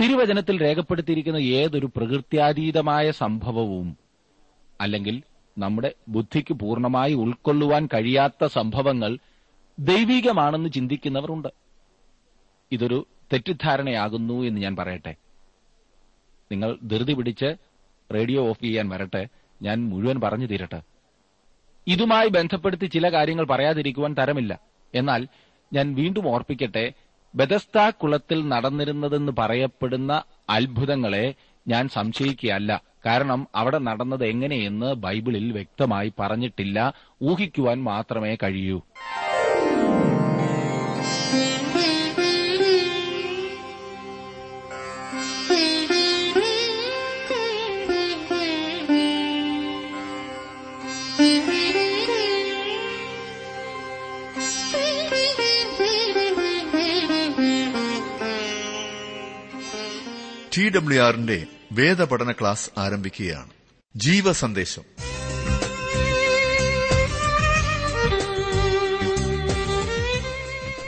തിരുവചനത്തിൽ 0.00 0.62
രേഖപ്പെടുത്തിയിരിക്കുന്ന 0.62 1.36
ഏതൊരു 1.36 1.90
പ്രകൃത്യാതീതമായ 1.96 3.10
സംഭവവും 3.10 3.96
അല്ലെങ്കിൽ 4.80 5.22
നമ്മുടെ 5.58 5.92
ബുദ്ധിക്ക് 6.08 6.54
പൂർണമായി 6.54 7.12
ഉൾക്കൊള്ളുവാൻ 7.12 7.88
കഴിയാത്ത 7.94 8.46
സംഭവങ്ങൾ 8.46 9.18
ദൈവികമാണെന്ന് 9.78 10.68
ചിന്തിക്കുന്നവരുണ്ട്. 10.68 11.48
ഇതൊരു 12.72 13.06
തെറ്റിദ്ധാരണയാകുന്നു 13.32 14.42
എന്ന് 14.42 14.60
ഞാൻ 14.60 14.76
പറയട്ടെ. 14.76 15.14
നിങ്ങൾ 16.52 16.78
ധൃതി 16.84 17.12
പിടിച്ച് 17.12 17.56
റേഡിയോ 18.14 18.48
ഓഫ് 18.48 18.62
ചെയ്യാൻ 18.62 18.88
വരട്ടെ. 18.88 19.28
ഞാൻ 19.62 19.88
മുഴുവൻ 19.88 20.20
പറഞ്ഞു 20.20 20.46
തീരട്ടെ. 20.46 20.82
ഇതുമായി 21.86 22.28
ബന്ധപ്പെടുത്തി 22.28 22.86
ചില 22.86 23.12
കാര്യങ്ങൾ 23.12 23.46
പറയാതിരിക്കുവാൻ 23.46 24.14
തരമില്ല. 24.14 24.60
എന്നാൽ 24.94 25.28
ഞാൻ 25.72 25.94
വീണ്ടും 25.94 26.28
ഓർപ്പിക്കട്ടെ 26.28 26.92
ബദസ്ത 27.36 27.90
കുളത്തിൽ 27.90 28.48
നടന്നിരുന്നതെന്ന് 28.48 29.32
പറയപ്പെടുന്ന 29.38 30.12
അത്ഭുതങ്ങളെ 30.50 31.34
ഞാൻ 31.68 31.88
സംശയിക്കുകയല്ല. 31.88 32.82
കാരണം 33.06 33.48
അവിടെ 33.54 33.78
നടന്നത് 33.78 34.26
എങ്ങനെയെന്ന് 34.26 34.94
ബൈബിളിൽ 34.94 35.52
വ്യക്തമായി 35.52 36.12
പറഞ്ഞിട്ടില്ല. 36.20 36.78
ഊഹിക്കുവാൻ 37.22 37.82
മാത്രമേ 37.82 38.36
കഴിയൂ. 38.42 38.78
ടി 60.58 60.68
ഡബ്ല്യു 60.68 61.02
ആറിന്റെ 61.02 61.46
വേദപഠന 61.72 62.32
ക്ലാസ് 62.32 62.70
ആരംഭിക്കുകയാണ്. 62.78 63.50
ജീവ 63.96 64.32
സന്ദേശം 64.32 64.82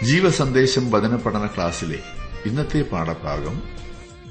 ജീവ 0.06 0.30
സന്ദേശം 0.30 0.91
വചന 0.91 1.16
പഠന 1.16 1.46
ക്ലാസ്സിലെ 1.46 1.98
ഇന്നത്തെ 2.46 2.83
പാഠഭാഗം 2.83 3.62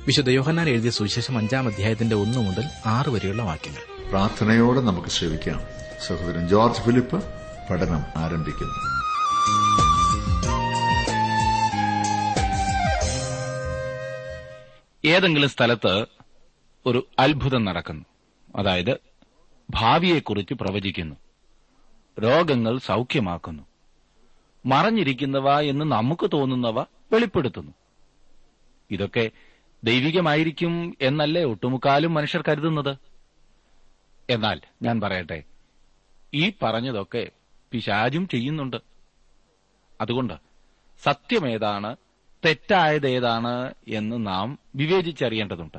വിശുദ്ധ 0.08 0.30
യോഹന്നാൻ 0.30 0.70
എഴുതിയ 0.70 0.90
സുവിശേഷം 0.90 1.38
അഞ്ചാം 1.38 1.68
അധ്യായത്തിന്റെ 1.68 2.16
ഒന്ന് 2.16 2.38
മുതൽ 2.38 2.64
ആറ് 2.86 3.10
വരെയുള്ള 3.10 3.44
വാക്യങ്ങൾ. 3.44 4.10
പ്രാർത്ഥനയോടെ 4.10 4.82
നമുക്ക് 4.82 5.08
ശ്രമിക്കാം 5.08 5.62
സഹോദരൻ 6.08 6.48
ജോർജ് 6.48 6.82
ഫിലിപ്പ് 6.82 7.24
പഠനം 7.70 8.04
ആരംഭിക്കുന്നു. 8.16 8.98
ഏതെങ്കിലും 15.08 15.50
സ്ഥലത്ത് 15.50 16.06
ഒരു 16.86 17.08
അത്ഭുതം 17.20 17.66
നടക്കുന്നു. 17.66 18.06
അതായത് 18.56 18.98
ഭാവിയെക്കുറിച്ച് 19.70 20.54
പ്രവചിക്കുന്നു. 20.54 21.16
രോഗങ്ങൾ 22.20 22.78
സൗഖ്യമാക്കുന്നു. 22.78 23.64
മറഞ്ഞിരിക്കുന്നവ 24.66 25.60
എന്ന് 25.60 25.86
നമുക്ക് 25.86 26.30
തോന്നുന്നവ 26.34 26.82
വെളിപ്പെടുത്തുന്നു. 26.82 27.72
ഇതൊക്കെ 28.92 29.32
ദൈവികമായിരിക്കും 29.84 30.98
എന്നല്ലേ 31.02 31.44
ഒട്ടുമുക്കാലും 31.44 32.14
മനുഷ്യർ 32.14 32.44
കരുതുന്നത്? 32.48 32.98
എന്നാൽ 34.30 34.62
ഞാൻ 34.82 35.02
പറയട്ടെ 35.02 35.44
ഈ 36.34 36.54
പറഞ്ഞതൊക്കെ 36.62 37.32
പിശാചും 37.72 38.28
ചെയ്യുന്നുണ്ട്. 38.28 38.78
അതുകൊണ്ട് 40.02 40.34
സത്യമേതാണ് 41.04 41.96
തെറ്റായതേതാണ് 42.46 43.74
എന്ന് 43.88 44.28
നാം 44.28 44.60
വിവേചിച്ചറിയേണ്ടതുണ്ട്. 44.76 45.78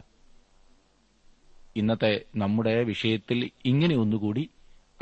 ഇന്നത്തെ 1.77 2.25
നമ്മുടെ 2.37 2.83
വിഷയത്തിൽ 2.83 3.51
ഇങ്ങനെ 3.65 3.97
ഒന്നുകൂടി 3.97 4.51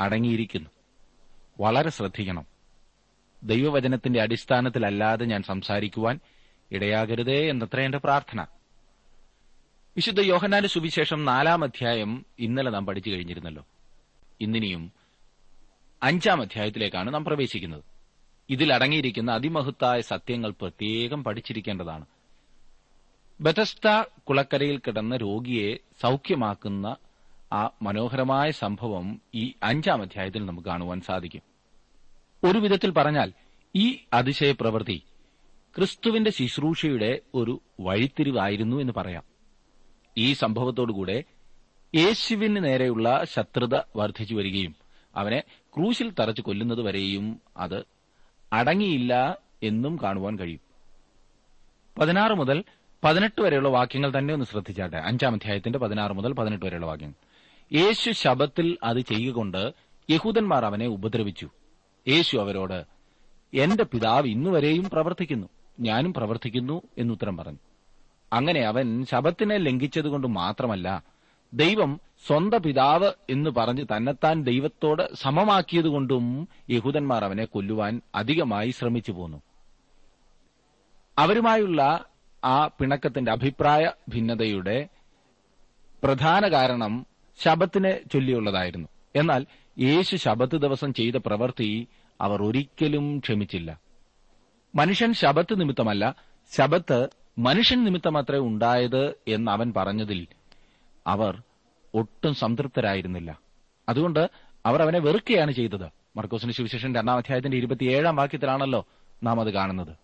അടങ്ങിയിരിക്കുന്നു. 0.01 0.69
വളരെ 1.59 1.89
ശ്രദ്ധിക്കണം. 1.89 2.45
ദൈവവചനത്തിന്റെ 3.43 4.21
അടിസ്ഥാനത്തിലല്ലാതെ 4.21 5.25
ഞാൻ 5.25 5.43
സംസാരിക്കുവാൻ 5.43 6.19
ഇടയാകരുതേ 6.71 7.49
എന്നത്ര 7.49 7.79
എന്റെ 7.79 7.97
പ്രാർത്ഥന. 7.97 8.41
വിശുദ്ധ 9.95 10.21
യോഹനാന്റെ 10.21 10.69
സുവിശേഷം 10.69 11.25
നാലാം 11.25 11.63
അധ്യായം 11.63 12.25
ഇന്നലെ 12.39 12.71
നാം 12.71 12.85
പഠിച്ചു 12.85 13.09
കഴിഞ്ഞിരുന്നല്ലോ. 13.09 13.65
ഇന്നിനിയും 14.41 14.91
അഞ്ചാം 16.03 16.41
അധ്യായത്തിലേക്കാണ് 16.41 17.13
നാം 17.13 17.25
പ്രവേശിക്കുന്നത്. 17.25 17.83
ഇതിൽ 18.49 18.73
അടങ്ങിയിരിക്കുന്ന 18.73 19.31
അതിമഹത്തായ 19.31 20.01
സത്യങ്ങൾ 20.01 20.51
പ്രത്യേകം 20.51 21.23
പഠിച്ചിരിക്കേണ്ടതാണ്. 21.23 22.05
ബെതസ്ത 23.41 24.03
കുളക്കരയിൽ 24.29 24.77
കിടന്ന 24.77 25.15
രോഗിയെ 25.15 25.75
സൌഖ്യമാക്കുന്ന 26.01 26.95
ആ 27.53 27.69
മനോഹരമായ 27.81 28.51
സംഭവം 28.51 29.21
ഈ 29.35 29.53
അഞ്ചാം 29.63 30.01
അധ്യായത്തിൽ 30.01 30.45
നമുക്ക് 30.45 30.67
കാണുവാൻ 30.67 31.01
സാധിക്കും. 31.01 31.41
ഒരു 32.43 32.59
വിധത്തിൽ 32.59 32.91
പറഞ്ഞാൽ 32.91 33.33
ഈ 33.75 33.99
അതിശയ 34.13 34.51
പ്രവൃത്തി 34.51 35.01
ക്രിസ്തുവിന്റെ 35.75 36.31
ശുശ്രൂഷയുടെ 36.31 37.19
ഒരു 37.35 37.61
വഴിത്തിരിവായിരുന്നു 37.79 38.81
എന്ന് 38.81 38.93
പറയാം. 38.93 39.23
ഈ 40.17 40.33
സംഭവത്തോടുകൂടെ 40.33 41.23
യേശുവിന് 41.95 42.63
നേരെയുള്ള 42.63 43.23
ശത്രുത 43.33 43.75
വർദ്ധിച്ചു 43.95 44.35
വരികയും 44.35 44.75
അവനെ 45.15 45.43
ക്രൂശിൽ 45.77 46.11
തറച്ചു 46.19 46.41
കൊല്ലുന്നതുവരെയും 46.41 47.41
അത് 47.57 47.96
അടങ്ങിയില്ല 48.53 49.37
എന്നും 49.63 49.99
കാണുവാൻ 50.03 50.39
കഴിയും. 50.39 50.59
പതിനാറ് 51.99 52.33
മുതൽ 52.33 52.63
പതിനെട്ട് 53.03 53.41
വരെയുള്ള 53.41 53.69
വാക്യങ്ങൾ 53.69 54.13
തന്നെ 54.17 54.33
ഒന്ന് 54.33 54.45
ശ്രദ്ധിച്ചാട്ടെ. 54.45 54.97
അഞ്ചാം 54.97 55.33
അധ്യായത്തിന്റെ 55.33 55.79
പതിനാറ് 55.79 56.13
മുതൽ 56.13 56.33
പതിനെട്ട് 56.33 56.65
വരെയുള്ള 56.65 56.85
വാക്യങ്ങൾ 56.85 57.13
യേശു 57.73 58.11
ശബത്തിൽ 58.11 58.77
അത് 58.83 58.97
ചെയ്യുകൊണ്ട് 58.97 59.73
യഹൂദന്മാർ 60.09 60.65
അവനെ 60.65 60.87
ഉപദ്രവിച്ചു. 60.87 61.49
യേശു 62.07 62.37
അവരോട് 62.37 62.85
എന്റെ 63.53 63.83
പിതാവ് 63.83 64.27
ഇന്നുവരെയും 64.27 64.89
പ്രവർത്തിക്കുന്നു. 64.89 65.47
ഞാനും 65.79 66.13
പ്രവർത്തിക്കുന്നു 66.13 66.81
എന്നുത്തരം 66.97 67.37
പറഞ്ഞു. 67.37 67.57
അങ്ങനെ 68.33 68.61
അവൻ 68.61 69.05
ശബത്തിനെ 69.05 69.57
ലംഘിച്ചതുകൊണ്ട് 69.57 70.27
മാത്രമല്ല 70.27 71.03
ദൈവം 71.53 71.99
സ്വന്ത 72.27 72.53
പിതാവ് 72.53 73.11
എന്ന് 73.29 73.49
പറഞ്ഞ് 73.49 73.85
തന്നെത്താൻ 73.85 74.43
ദൈവത്തോട് 74.43 75.15
സമമാക്കിയതുകൊണ്ടും 75.15 76.47
യഹൂദന്മാർ 76.69 77.23
അവനെ 77.23 77.45
കൊല്ലുവാൻ 77.45 78.01
അധികമായി 78.15 78.69
ശ്രമിച്ചു 78.69 79.11
പോന്നു. 79.11 79.41
അവരുമായുള്ള 81.19 82.05
ആ 82.45 82.67
പിണക്കത്തിന്റെ 82.67 83.31
അഭിപ്രായ 83.31 83.91
ഭിന്നതയുടെ 84.09 84.87
പ്രധാന 86.03 86.47
കാരണം 86.47 87.05
ശബത്തിനെ 87.43 87.99
ചൊല്ലിയുള്ളതായിരുന്നു. 88.13 88.87
എന്നാൽ 89.15 89.45
യേശു 89.79 90.15
ശബത്ത് 90.15 90.55
ദിവസം 90.55 90.93
ചെയ്ത 90.93 91.13
പ്രവൃത്തി 91.15 91.87
അവർ 92.21 92.43
ഒരിക്കലും 92.43 93.19
ക്ഷമിച്ചില്ല. 93.19 93.79
മനുഷ്യൻ 94.75 95.13
ശബത്ത് 95.13 95.59
നിമിത്തമല്ല 95.59 96.15
ശബത്ത് 96.57 97.07
മനുഷ്യൻ 97.39 97.83
നിമിത്തമത്രേ 97.83 98.37
ഉണ്ടായത് 98.37 99.13
എന്ന് 99.27 99.51
അവൻ 99.51 99.73
പറഞ്ഞതിൽ 99.77 100.27
അവർ 101.07 101.41
ഒട്ടും 101.93 102.33
സംതൃപ്തരായിരുന്നില്ല. 102.33 103.39
അതുകൊണ്ട് 103.89 104.29
അവർ 104.65 104.81
അവനെ 104.81 104.99
വെറുക്കുകയാണ് 104.99 105.51
ചെയ്തത്. 105.51 105.89
മർക്കോസിന്റെ 106.17 106.53
സുവിശേഷം 106.53 106.95
രണ്ടാം 106.95 107.17
അധ്യായത്തിന്റെ 107.17 107.57
ഇരുപത്തിയേഴാം 107.57 108.15
വാക്യത്തിലാണല്ലോ 108.15 108.87
നാം 109.23 109.39
അത് 109.39 109.53
കാണുന്നത്. 109.53 109.95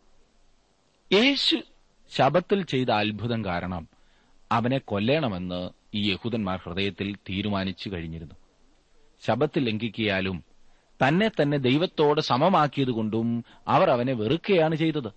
യേശു 1.13 1.61
ശബത്തിൽ 2.17 2.65
ചെയ്ത 2.65 2.89
അത്ഭുതം 2.89 3.45
കാരണം 3.45 3.87
അവനെ 4.51 4.77
കൊല്ലണമെന്ന് 4.77 5.69
ഈ 5.93 6.11
യഹൂദന്മാർ 6.11 6.59
ഹൃദയത്തിൽ 6.63 7.15
തീരുമാനിച്ചു 7.15 7.89
കഴിഞ്ഞിരുന്നു. 7.89 8.35
ശബത്ത് 9.27 9.67
ലംഘിക്കിയാലും 9.67 10.43
തന്നെ 11.07 11.31
തന്നെ 11.41 11.57
ദൈവത്തോട് 11.57 12.21
സമമാക്കിയതുകൊണ്ടും 12.21 13.43
അവർ 13.67 13.89
അവനെ 13.89 14.13
വെറുക്കുകയാണ് 14.13 14.75
ചെയ്തത്. 14.75 15.11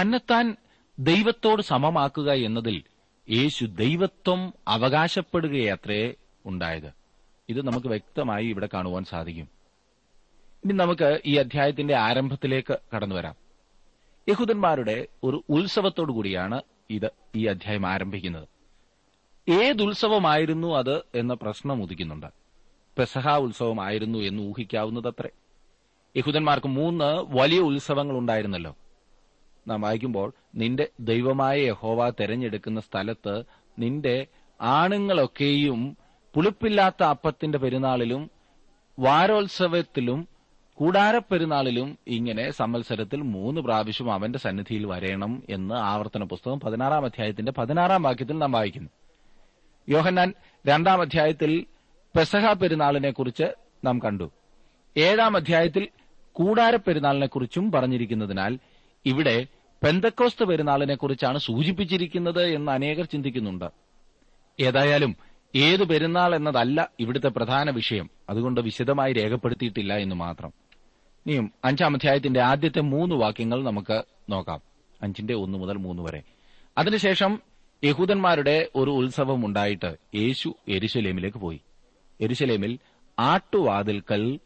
തന്നെത്താൻ 0.00 0.56
ദൈവത്തോട് 0.98 1.62
സമമാക്കുക 1.62 2.32
എന്നതിൽ 2.32 2.82
യേശു 3.30 3.64
ദൈവത്വം 3.64 4.54
അവകാശപ്പെടുകയത്രേ 4.68 6.14
ഉണ്ടായത്. 6.46 6.92
ഇത് 7.48 7.66
നമുക്ക് 7.66 7.86
വ്യക്തമായി 7.86 8.46
ഇവിടെ 8.46 8.68
കാണുവാൻ 8.74 9.04
സാധിക്കും. 9.04 9.48
ഇനി 10.64 10.72
നമുക്ക് 10.72 11.20
ഈ 11.26 11.36
അധ്യായത്തിന്റെ 11.36 11.94
ആരംഭത്തിലേക്ക് 11.94 12.78
കടന്നു 12.96 13.14
വരാം. 13.14 13.34
യഹൂദന്മാരുടെ 14.28 15.06
ഒരു 15.24 15.44
ഉത്സവത്തോടു 15.48 16.12
കൂടിയാണ് 16.12 16.62
ഇത് 16.90 17.10
ഈ 17.36 17.46
അധ്യായം 17.46 17.86
ആരംഭിക്കുന്നത്. 17.86 18.48
ഏതുത്സവമായിരുന്നു 19.50 20.74
അത് 20.76 21.02
എന്ന 21.14 21.34
പ്രശ്നം 21.34 21.82
ഉദിക്കുന്നുണ്ട്. 21.82 22.26
പെസഹ 22.98 23.28
ഉത്സവമായിരുന്നു 23.28 24.18
എന്ന് 24.18 24.42
ഊഹിക്കാവുന്നതത്രേ. 24.42 25.28
യഹൂദന്മാർക്ക് 26.16 26.66
മൂന്ന് 26.66 27.36
വലിയ 27.38 27.58
ഉത്സവങ്ങൾ 27.58 28.18
ഉണ്ടായിരുന്നല്ലോ. 28.18 28.76
നാം 29.68 29.80
വായിക്കുമ്പോൾ 29.80 30.32
നിന്റെ 30.54 30.88
ദൈവമായ 31.00 31.56
യഹോവ 31.60 32.10
തെരഞ്ഞെടുക്കുന്ന 32.10 32.80
സ്ഥലത്ത് 32.80 33.42
നിന്റെ 33.78 34.26
ആണുങ്ങളൊക്കെയും 34.60 35.96
പുളിപ്പില്ലാത്ത 36.34 37.02
അപ്പത്തിന്റെ 37.04 37.58
പെരുന്നാളിലും 37.58 38.30
വാരോത്സവത്തിലും 38.98 40.28
കൂടാരപ്പെരുന്നാളിലും 40.74 41.98
ഇങ്ങനെ 42.08 42.50
സമ്മത്സരത്തിൽ 42.50 43.20
മൂന്ന് 43.22 43.60
പ്രാവശ്യം 43.60 44.12
അവന്റെ 44.12 44.38
സന്നിധിയിൽ 44.38 44.86
വരയണം 44.86 45.42
എന്ന് 45.50 45.74
ആവർത്തന 45.74 46.24
പുസ്തകം 46.24 46.60
പതിനാറാം 46.60 47.04
അധ്യായത്തിന്റെ 47.04 47.52
പതിനാറാം 47.52 48.02
വാക്യത്തിൽ 48.02 48.38
നാം 48.38 48.52
വായിക്കുന്നു. 48.52 48.90
യോഹന്നാൻ 49.88 50.34
രണ്ടാം 50.66 51.00
അധ്യായത്തിൽ 51.00 51.66
പെസഹ 52.16 52.52
പെരുന്നാളിനെ 52.52 53.10
കുറിച്ച് 53.10 53.54
നാം 53.84 53.98
കണ്ടു. 53.98 54.30
ഏഴാം 54.96 55.36
അധ്യായത്തിൽ 55.36 55.88
കൂടാരപ്പെരുന്നാളിനെ 56.32 57.26
കുറിച്ചും 57.26 57.72
പറഞ്ഞിരിക്കുന്നതിനാൽ 57.72 58.58
ഇവിടെ 59.06 59.46
പെന്തക്കോസ്ത് 59.86 60.44
പെരുന്നാളിനെ 60.44 60.94
കുറിച്ചാണ് 60.94 61.38
സൂചിപ്പിച്ചിരിക്കുന്നത് 61.38 62.42
എന്ന് 62.42 62.72
അനേകർ 62.72 63.04
ചിന്തിക്കുന്നുണ്ട്. 63.04 63.64
ഏതായാലും 64.60 65.16
ഏത് 65.54 65.88
പെരുന്നാൾ 65.88 66.34
എന്നതല്ല 66.34 66.90
ഇവിടുത്തെ 67.00 67.28
പ്രധാന 67.28 67.70
വിഷയം. 67.70 68.10
അതുകൊണ്ട് 68.30 68.60
വിശദമായി 68.60 69.12
രേഖപ്പെടുത്തിയിട്ടില്ല 69.12 69.96
എന്ന് 69.96 70.14
മാത്രം. 70.14 70.52
ഇനിയും 71.26 71.52
അഞ്ചാം 71.64 71.94
അധ്യായത്തിന്റെ 71.94 72.40
ആദ്യത്തെ 72.40 72.80
മൂന്ന് 72.80 73.14
വാക്യങ്ങൾ 73.14 73.64
നമുക്ക് 73.64 74.02
നോക്കാം. 74.30 74.60
അഞ്ചിന്റെ 75.02 75.34
ഒന്ന് 75.34 75.58
മുതൽ 75.58 75.76
മൂന്ന് 75.76 76.02
വരെ. 76.02 76.22
അതിനുശേഷം 76.78 77.42
യഹൂദന്മാരുടെ 77.84 78.68
ഒരു 78.74 78.90
ഉത്സവം 78.90 79.46
ഉണ്ടായിട്ട് 79.46 79.96
യേശു 80.14 80.54
എരുശലേമിലേക്ക് 80.68 81.38
പോയി. 81.38 81.60
എരുശലേമിൽ 82.20 82.78
ആട്ടുവാതിൽക്കൽ 83.18 84.38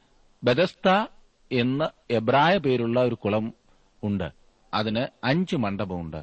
ബദസ്ത 0.45 1.07
എന്ന 1.53 1.91
എബ്രായ 2.11 2.59
പേരുള്ള 2.59 3.01
ഒരു 3.01 3.15
കുളം 3.15 3.55
ഉണ്ട്. 4.03 4.40
അതിന് 4.75 5.07
അഞ്ച് 5.25 5.57
മണ്ഡപമുണ്ട്. 5.57 6.23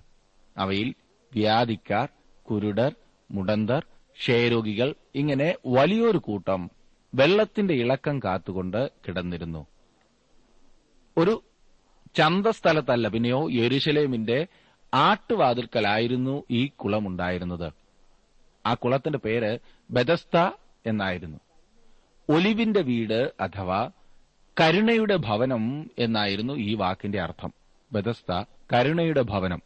അവയിൽ 0.58 0.96
വ്യാധിക്കാർ 1.34 2.10
കുരുടർ 2.52 2.96
മുടന്തർ 3.32 3.86
ക്ഷയരോഗികൾ 4.20 4.96
ഇങ്ങനെ 5.16 5.56
വലിയൊരു 5.66 6.18
കൂട്ടം 6.18 6.72
വെള്ളത്തിന്റെ 7.16 7.74
ഇളക്കം 7.74 8.20
കാത്തുകൊണ്ട് 8.20 8.92
കിടന്നിരുന്നു. 9.08 9.68
ഒരു 11.18 11.44
ചന്തസ്ഥലത്തല്ല 12.16 13.08
പിന്നെയോ 13.08 13.52
യെരുശലേമിന്റെ 13.52 14.48
ആട്ടുവാതിൽക്കലായിരുന്നു 14.94 16.44
ഈ 16.52 16.68
കുളമുണ്ടായിരുന്നത്. 16.68 17.74
ആ 18.66 18.74
കുളത്തിന്റെ 18.74 19.20
പേര് 19.20 19.60
ബദസ്ത 19.92 20.38
എന്നായിരുന്നു. 20.86 21.38
ഒലിവിന്റെ 22.30 22.82
വീട് 22.82 23.34
അഥവാ 23.40 23.92
കരുണയുടെ 24.62 25.16
ഭവനം 25.16 25.92
എന്നായിരുന്നു 26.00 26.54
ഈ 26.54 26.74
വാക്കിന്റെ 26.74 27.22
അർത്ഥം. 27.22 27.54
ബദസ്ത 27.92 28.44
കരുണയുടെ 28.74 29.22
ഭവനം. 29.22 29.62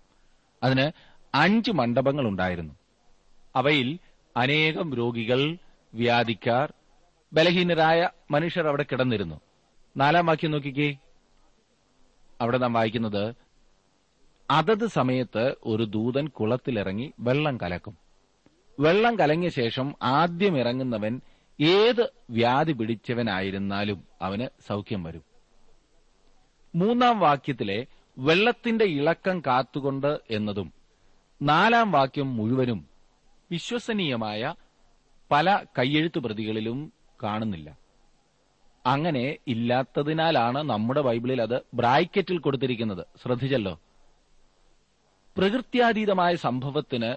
അതിന് 0.64 0.92
അഞ്ച് 1.36 1.72
മണ്ഡപങ്ങൾ 1.72 2.28
ഉണ്ടായിരുന്നു 2.28 2.74
അവയിൽ 3.56 4.00
അനേകം 4.38 4.94
രോഗികൾ 4.94 5.58
വ്യാധിക്കാർ 5.94 6.74
ബലഹീനരായ 7.34 8.10
മനുഷ്യർ 8.32 8.68
അവിടെ 8.68 8.86
കിടന്നിരുന്നു. 8.92 9.42
നാലാം 9.98 10.26
വാക്യം 10.26 10.52
നോക്കിക്കേ. 10.52 10.98
അവിടെ 12.42 12.58
നാം 12.58 12.74
വായിക്കുന്നത് 12.74 13.36
അതത് 14.52 14.88
സമയത്ത് 14.88 15.56
ഒരു 15.64 15.84
ദൂതൻ 15.84 16.28
കുളത്തിലിറങ്ങി 16.28 17.14
വെള്ളം 17.20 17.58
കലക്കും. 17.58 17.98
വെള്ളം 18.80 19.20
കലങ്ങിയ 19.20 19.50
ശേഷം 19.50 19.96
ആദ്യം 20.02 20.58
ഇറങ്ങുന്നവൻ 20.58 21.22
ഏത് 21.62 22.10
വ്യാധി 22.30 22.72
പിടിച്ചവനായിരുന്നാലും 22.72 24.04
അവന് 24.22 24.48
സൗഖ്യം 24.68 25.04
വരും. 25.04 25.24
മൂന്നാം 26.76 27.20
വാക്യത്തിലെ 27.20 27.86
വെള്ളത്തിന്റെ 28.18 28.86
ഇളക്കം 28.86 29.40
കാത്തുകൊണ്ട് 29.40 30.20
എന്നതും 30.30 30.74
നാലാം 31.42 31.92
വാക്യം 31.92 32.38
മുഴുവനും 32.38 32.86
വിശ്വസനീയമായ 33.52 34.54
പല 35.32 35.60
കയ്യെഴുത്തു 35.80 36.20
പ്രതികളിലും 36.20 36.94
കാണുന്നില്ല. 37.24 37.78
അങ്ങനെ 38.86 39.38
ഇല്ലാത്തതിനാലാണ് 39.48 40.64
നമ്മുടെ 40.64 41.02
ബൈബിളിൽ 41.02 41.42
അത് 41.42 41.62
ബ്രാക്കറ്റിൽ 41.74 42.38
കൊടുത്തിരിക്കുന്നത്. 42.38 43.06
ശ്രദ്ധിച്ചല്ലോ. 43.24 43.80
പ്രകൃത്യാതീതമായ 45.38 46.36
സംഭവത്തിന് 46.36 47.16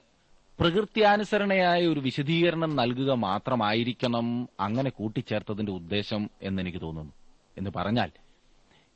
പ്രകൃത്യാനുസരണയായ 0.61 1.87
ഒരു 1.87 2.00
വിശദീകരണം 2.00 2.76
നൽകുക 2.76 3.12
മാത്രമായിരിക്കണം 3.12 4.49
അങ്ങനെ 4.61 4.90
കൂട്ടിച്ചേർത്തതിന്റെ 4.90 5.73
ഉദ്ദേശം 5.73 6.31
എന്നെനിക്ക് 6.43 6.81
തോന്നുന്നു. 6.81 7.12
എന്ന് 7.58 7.70
പറഞ്ഞാൽ 7.76 8.11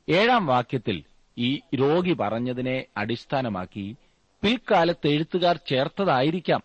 ഏഴാം 0.09 0.45
വാക്യത്തിൽ 0.45 1.03
ഈ 1.39 1.59
രോഗി 1.75 2.13
പറഞ്ഞതിനെ 2.13 2.85
അടിസ്ഥാനമാക്കി 2.97 3.95
പിൽക്കാലത്ത് 4.41 5.07
എഴുത്തുകാർ 5.07 5.59
ചേർത്തതായിരിക്കാം. 5.67 6.63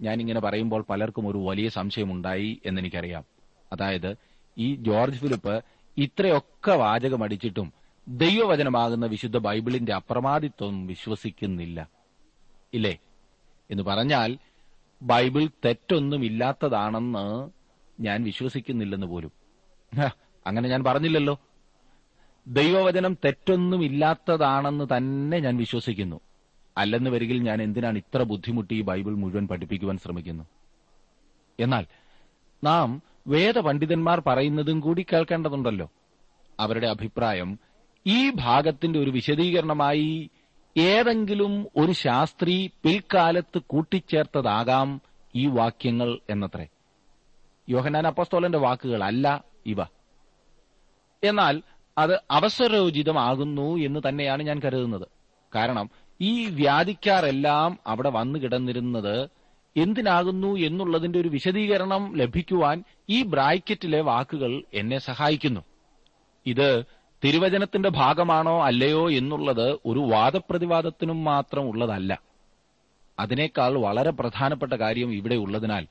ഞാനിങ്ങനെ 0.00 0.40
പറയുമ്പോൾ 0.40 0.84
പലർക്കും 0.90 1.28
ഒരു 1.28 1.38
വലിയ 1.38 1.68
സംശയമുണ്ടായി 1.68 2.60
എന്നെനിക്കറിയാം. 2.66 3.24
അതായത് 3.72 4.16
ഈ 4.58 4.74
ജോർജ് 4.74 5.18
ഫിലിപ്പ് 5.18 5.64
ഇത്രയൊക്കെ 5.98 6.72
വാചകമടിച്ചിട്ടും 6.72 7.72
ദൈവവചനമാകുന്ന 8.08 9.06
വിശുദ്ധ 9.06 9.38
ബൈബിളിന്റെ 9.38 9.94
അപ്രമാദിത്വം 9.94 10.86
വിശ്വസിക്കുന്നില്ല. 10.86 11.88
ഇല്ലേ? 12.74 12.98
എന്ന് 13.70 13.82
പറഞ്ഞാൽ 13.82 14.38
ബൈബിൾ 15.02 15.48
തെറ്റൊന്നുമില്ലാത്തതാണെന്ന് 15.64 17.50
ഞാൻ 18.02 18.24
വിശ്വസിക്കുന്നില്ലെന്ന് 18.24 19.06
പോലും. 19.06 19.32
അങ്ങനെ 20.46 20.68
ഞാൻ 20.68 20.84
പറഞ്ഞില്ലല്ലോ. 20.84 21.40
ദൈവവചനം 22.46 23.18
തെറ്റൊന്നുമില്ലാത്തതാണെന്ന് 23.24 24.96
തന്നെ 24.96 25.38
ഞാൻ 25.38 25.56
വിശ്വസിക്കുന്നു. 25.56 26.20
അല്ലെന്ന് 26.78 27.10
വരികിൽ 27.10 27.42
ഞാൻ 27.42 27.62
എന്തിനാണ് 27.62 27.98
ഇത്ര 27.98 28.22
ബുദ്ധിമുട്ടി 28.22 28.74
ഈ 28.74 28.80
ബൈബിൾ 28.80 29.14
മുഴുവൻ 29.14 29.48
പഠിപ്പിക്കുവാൻ 29.48 29.98
ശ്രമിക്കുന്നു? 29.98 30.44
എന്നാൽ 31.60 31.86
നാം 32.64 33.02
വേദപണ്ഡിതന്മാർ 33.26 34.22
പറയുന്നതും 34.26 34.80
കൂടി 34.80 35.06
കേൾക്കേണ്ടതുണ്ടല്ലോ. 35.12 35.90
അവരുടെ 36.60 36.86
അഭിപ്രായം 36.86 37.58
ഈ 38.06 38.30
ഭാഗത്തിന്റെ 38.30 38.98
ഒരു 38.98 39.10
വിശദീകരണമായി 39.10 40.30
ഏതെങ്കിലും 40.76 41.66
ഒരു 41.76 41.92
ശാസ്ത്രി 41.92 42.70
പിൽക്കാലത്ത് 42.82 43.58
കൂട്ടിച്ചേർത്തതാകാം 43.66 45.00
ഈ 45.34 45.46
വാക്യങ്ങൾ 45.46 46.18
എന്നത്രേ. 46.30 46.66
യോഹനാൻ 47.68 48.06
അപ്പസ്തോലന്റെ 48.06 48.58
വാക്കുകളല്ല 48.58 49.44
ഇവ. 49.66 49.82
എന്നാൽ 51.24 51.62
അത് 51.98 52.20
അവസരോചിതമാകുന്നു 52.30 53.76
എന്ന് 53.76 54.00
തന്നെയാണ് 54.08 54.42
ഞാൻ 54.42 54.60
കരുതുന്നത്. 54.64 55.08
കാരണം 55.54 55.90
ഈ 56.20 56.46
വ്യാധിക്കാരെല്ലാം 56.46 57.78
അവിടെ 57.86 58.10
വന്നു 58.10 58.38
കിടന്നിരുന്നത് 58.38 59.28
എന്തിനാകുന്നു 59.76 60.56
എന്നുള്ളതിന്റെ 60.56 61.20
ഒരു 61.20 61.28
വിശദീകരണം 61.28 62.16
ലഭിക്കുവാൻ 62.16 62.84
ഈ 63.08 63.22
ബ്രാക്കറ്റിലെ 63.22 64.00
വാക്കുകൾ 64.00 64.62
എന്നെ 64.74 64.98
സഹായിക്കുന്നു. 64.98 65.60
ഇത് 66.46 66.84
തിരുവചനത്തിന്റെ 67.24 67.88
ഭാഗമാണോ 67.88 68.64
അല്ലയോ 68.64 69.10
എന്നുള്ളത് 69.10 69.78
ഒരു 69.86 69.98
വാദപ്രതിവാദത്തിനും 69.98 71.24
മാത്രം 71.24 71.62
ഉള്ളതല്ല. 71.62 72.22
അതിനേക്കാൾ 73.18 73.78
വളരെ 73.78 74.10
പ്രധാനപ്പെട്ട 74.10 74.72
കാര്യം 74.72 75.14
ഇവിടെ 75.14 75.34
ഉള്ളതിനാൽ 75.34 75.86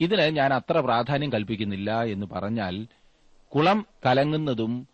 ഇതിന് 0.00 0.22
ഞാൻ 0.22 0.54
അത്ര 0.54 0.80
പ്രാധാന്യം 0.80 1.32
കൽപ്പിക്കുന്നില്ല 1.32 2.02
എന്ന് 2.02 2.26
പറഞ്ഞാൽ 2.26 2.86
കുളം 3.54 3.86
കലങ്ങുന്നതും 4.06 4.89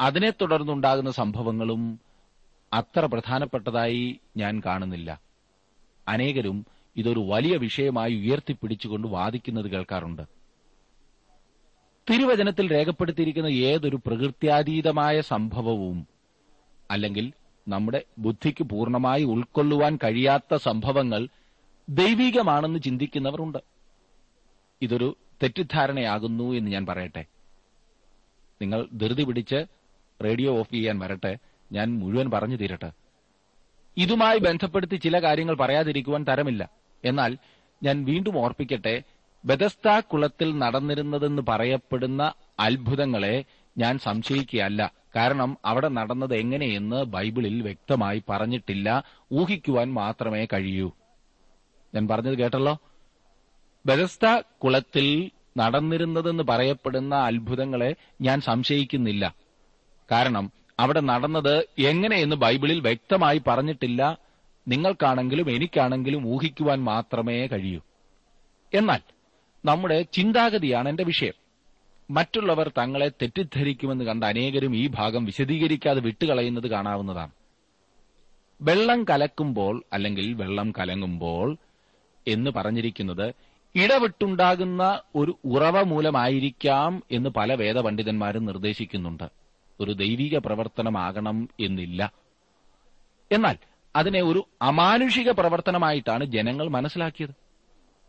അതിനെ 0.00 0.30
തുടർന്നുണ്ടാകുന്ന 0.30 1.10
സംഭവങ്ങളും 1.10 2.00
അത്ര 2.72 3.06
പ്രധാനപ്പെട്ടതായി 3.06 4.20
ഞാൻ 4.36 4.62
കാണുന്നില്ല. 4.66 5.20
അനേകരും 6.08 6.66
ഇതൊരു 6.96 7.20
വലിയ 7.20 7.56
വിഷയമായി 7.56 8.14
ഉയർത്തിപ്പിടിച്ചുകൊണ്ട് 8.14 9.08
വാദിക്കുന്നത് 9.08 9.70
കേൾക്കാറുണ്ട്. 9.70 10.22
തിരുവചനത്തിൽ 12.10 12.72
രേഖപ്പെടുത്തിയിരിക്കുന്ന 12.72 13.46
ഏതൊരു 13.46 14.00
പ്രകൃത്യാതീതമായ 14.06 15.20
സംഭവവും 15.20 16.06
അല്ലെങ്കിൽ 16.90 17.32
നമ്മുടെ 17.68 18.04
ബുദ്ധിക്ക് 18.18 18.64
പൂർണമായി 18.64 19.24
ഉൾക്കൊള്ളുവാൻ 19.24 19.98
കഴിയാത്ത 20.04 20.54
സംഭവങ്ങൾ 20.54 21.28
ദൈവികമാണെന്ന് 21.88 22.78
ചിന്തിക്കുന്നവരുണ്ട്. 22.78 23.58
ഇതൊരു 24.82 25.16
തെറ്റിദ്ധാരണയാകുന്നു 25.42 26.52
എന്ന് 26.52 26.70
ഞാൻ 26.70 26.86
പറയട്ടെ. 26.86 27.24
നിങ്ങൾ 28.62 28.88
ധൃതി 28.92 29.24
പിടിച്ച് 29.24 29.75
റേഡിയോ 30.24 30.58
ഓഫ് 30.58 30.74
ചെയ്യാൻ 30.74 30.98
വരട്ടെ. 30.98 31.38
ഞാൻ 31.72 31.98
മുഴുവൻ 31.98 32.30
പറഞ്ഞു 32.30 32.56
തീരട്ടെ. 32.56 32.92
ഇതുമായി 33.96 34.38
ബന്ധപ്പെടുത്തി 34.38 34.96
ചില 34.96 35.22
കാര്യങ്ങൾ 35.22 35.56
പറയാതിരിക്കുവാൻ 35.56 36.24
തരമില്ല. 36.28 36.70
എന്നാൽ 37.04 37.38
ഞാൻ 37.82 38.04
വീണ്ടും 38.04 38.38
ഓർപ്പിക്കട്ടെ 38.38 39.02
ബദസ്ത 39.44 40.00
കുളത്തിൽ 40.00 40.58
നടന്നിരുന്നതെന്ന് 40.58 41.42
പറയപ്പെടുന്ന 41.48 42.32
അത്ഭുതങ്ങളെ 42.60 43.44
ഞാൻ 43.78 43.98
സംശയിക്കുകയല്ല. 43.98 44.92
കാരണം 45.16 45.58
അവിടെ 45.64 45.88
നടന്നത് 45.88 46.34
എങ്ങനെയെന്ന് 46.34 47.04
ബൈബിളിൽ 47.04 47.62
വ്യക്തമായി 47.62 48.22
പറഞ്ഞിട്ടില്ല. 48.28 49.04
ഊഹിക്കുവാൻ 49.32 49.92
മാത്രമേ 49.92 50.46
കഴിയൂ. 50.52 50.90
ഞാൻ 51.94 52.08
പറഞ്ഞത് 52.08 52.38
കേട്ടല്ലോ? 52.38 52.78
ബദസ്ത 53.86 54.42
കുളത്തിൽ 54.64 55.30
നടന്നിരുന്നതെന്ന് 55.58 56.42
പറയപ്പെടുന്ന 56.42 57.14
അത്ഭുതങ്ങളെ 57.14 57.94
ഞാൻ 58.20 58.40
സംശയിക്കുന്നില്ല. 58.40 59.34
കാരണം 60.10 60.50
അവിടെ 60.80 61.00
നടന്നത് 61.00 61.66
എങ്ങനെയെന്ന് 61.78 62.36
ബൈബിളിൽ 62.36 62.80
വ്യക്തമായി 62.80 63.42
പറഞ്ഞിട്ടില്ല. 63.46 64.18
നിങ്ങൾക്കാണെങ്കിലും 64.68 65.50
എനിക്കാണെങ്കിലും 65.50 66.28
ഊഹിക്കുവാൻ 66.28 66.84
മാത്രമേ 66.84 67.46
കഴിയൂ. 67.46 67.80
എന്നാൽ 68.74 69.00
നമ്മുടെ 69.64 70.02
ചിന്താഗതിയാണ് 70.02 70.88
എന്റെ 70.88 71.04
വിഷയം. 71.04 71.32
മറ്റുള്ളവർ 72.10 72.68
തങ്ങളെ 72.78 73.08
തെറ്റിദ്ധരിക്കുമെന്ന് 73.08 74.04
കണ്ട 74.04 74.24
അനേകരും 74.24 74.76
ഈ 74.76 74.86
ഭാഗം 74.86 75.24
വിശദീകരിക്കാതെ 75.24 76.00
വിട്ടുകളയുന്നത് 76.00 76.66
കാണാവുന്നതാണ്. 76.66 77.30
വെള്ളം 78.62 79.04
കലക്കുമ്പോൾ 79.04 79.82
അല്ലെങ്കിൽ 79.92 80.34
വെള്ളം 80.34 80.72
കലങ്ങുമ്പോൾ 80.78 81.56
എന്ന് 82.28 82.50
പറഞ്ഞിരിക്കുന്നത് 82.50 83.34
ഇടവിട്ടുണ്ടാകുന്ന 83.74 85.00
ഒരു 85.16 85.38
ഉറവ 85.44 85.82
മൂലമായിരിക്കാം 85.82 87.02
എന്ന് 87.10 87.30
പല 87.30 87.54
വേദപണ്ഡിതന്മാരും 87.54 88.44
നിർദ്ദേശിക്കുന്നുണ്ട്. 88.44 89.35
ഒരു 89.80 89.92
ദൈവിക 89.92 90.38
പ്രവർത്തനമാകണം 90.38 91.48
എന്നില്ല. 91.60 92.12
എന്നാൽ 93.32 93.56
അതിനെ 93.96 94.22
ഒരു 94.22 94.48
അമാനുഷിക 94.62 95.30
പ്രവർത്തനമായിട്ടാണ് 95.30 96.24
ജനങ്ങൾ 96.24 96.68
മനസ്സിലാക്കിയത്. 96.68 97.30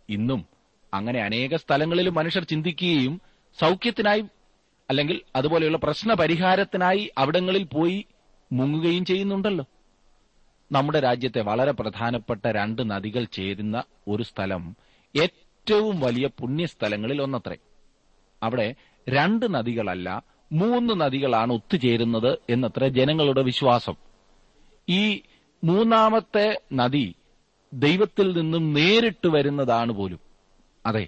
ഇന്നും 0.09 0.45
അങ്ങനെ 0.93 1.19
അനേക 1.23 1.55
സ്ഥലങ്ങളിലും 1.55 2.13
മനുഷ്യർ 2.13 2.43
ചിന്തിക്കുകയും 2.43 3.21
സൗഖ്യത്തിനായി 3.59 4.23
അല്ലെങ്കിൽ 4.89 5.21
അതുപോലെയുള്ള 5.35 5.77
പ്രശ്ന 5.77 6.13
പരിഹാരത്തിനായി 6.13 7.11
അവിടങ്ങളിൽ 7.17 7.63
പോയി 7.63 8.05
മുങ്ങുകയും 8.51 9.05
ചെയ്യുന്നുണ്ടല്ലോ. 9.05 9.65
നമ്മുടെ 10.71 10.99
രാജ്യത്തെ 10.99 11.41
വളരെ 11.41 11.71
പ്രധാനപ്പെട്ട 11.71 12.47
രണ്ട് 12.47 12.89
നദികൾ 12.89 13.23
ചേരുന്ന 13.23 13.83
ഒരു 14.07 14.23
സ്ഥലം 14.23 14.75
ഏറ്റവും 15.21 15.99
വലിയ 15.99 16.27
പുണ്യസ്ഥലങ്ങളിൽ 16.27 17.21
ഒന്നത്രേ. 17.21 17.57
അവിടെ 18.43 18.75
രണ്ട് 19.09 19.53
നദികളല്ല 19.53 20.23
മൂന്ന് 20.51 21.01
നദികളാണ് 21.01 21.53
ഒത്തുചേരുന്നത് 21.53 22.39
എന്നത്ര 22.49 22.87
ജനങ്ങളുടെ 22.87 23.41
വിശ്വാസം. 23.41 23.95
ഈ 24.89 25.21
മൂന്നാമത്തെ 25.63 26.61
നദി 26.73 27.15
ദൈവത്തിൽ 27.73 28.37
നിന്നും 28.37 28.73
നേരിട്ട് 28.73 29.27
വരുന്നതാണ് 29.27 29.91
പോലും. 29.91 30.19
അതെ 30.85 31.07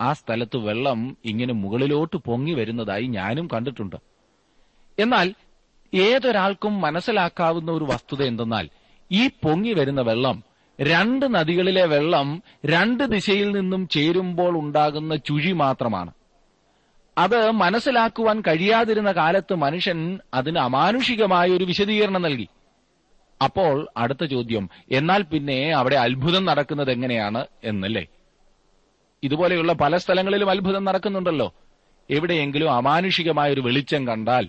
ആ 0.00 0.12
സ്ഥലത്ത് 0.12 0.56
വെള്ളം 0.56 1.16
ഇങ്ങനെ 1.24 1.52
മുകളിലോട്ട് 1.52 2.16
പൊങ്ങി 2.16 2.52
വരുന്നതായി 2.52 3.06
ഞാനും 3.06 3.48
കണ്ടിട്ടുണ്ട്. 3.52 3.96
എന്നാൽ 4.98 5.34
ഏതൊരാൾക്കും 5.94 6.80
മനസ്സിലാക്കാവുന്ന 6.80 7.72
ഒരു 7.72 7.84
വസ്തുത 7.84 8.22
എന്തെന്നാൽ 8.22 8.68
ഈ 9.12 9.28
പൊങ്ങി 9.28 9.72
വരുന്ന 9.72 10.00
വെള്ളം 10.00 10.42
രണ്ട് 10.80 11.34
നദികളിലെ 11.34 11.86
വെള്ളം 11.86 12.42
രണ്ട് 12.64 13.04
ദിശയിൽ 13.04 13.50
നിന്നും 13.50 13.88
ചേരുമ്പോൾ 13.88 14.58
ഉണ്ടാകുന്ന 14.58 15.16
ചുഴി 15.16 15.52
മാത്രമാണ്. 15.52 16.12
അത് 17.20 17.50
മനസ്സിലാക്കുവാൻ 17.50 18.36
കഴിയാതിരുന്ന 18.40 19.12
കാലത്ത് 19.12 19.54
മനുഷ്യൻ 19.54 19.98
അതിന് 20.34 20.58
അമാനുഷികമായ 20.58 21.48
ഒരു 21.50 21.64
വിശദീകരണം 21.64 22.22
നൽകി. 22.22 22.48
അപ്പോൾ 23.40 23.88
അടുത്ത 23.96 24.24
ചോദ്യം 24.24 24.64
എന്നാൽ 24.90 25.22
പിന്നെ 25.22 25.58
അവിടെ 25.72 25.96
അത്ഭുതം 25.96 26.44
നടക്കുന്നത് 26.44 26.90
എങ്ങനെയാണ്? 26.90 27.46
എന്നല്ലേ? 27.64 28.04
ഇതുപോലെയുള്ള 29.22 29.72
പല 29.72 29.96
സ്ഥലങ്ങളിലും 29.96 30.50
അത്ഭുതം 30.50 30.84
നടക്കുന്നുണ്ടല്ലോ. 30.84 31.48
എവിടെയെങ്കിലും 32.10 32.70
അമാനുഷികമായ 32.72 33.52
ഒരു 33.52 33.60
വെളിച്ചം 33.60 34.08
കണ്ടാൽ 34.08 34.48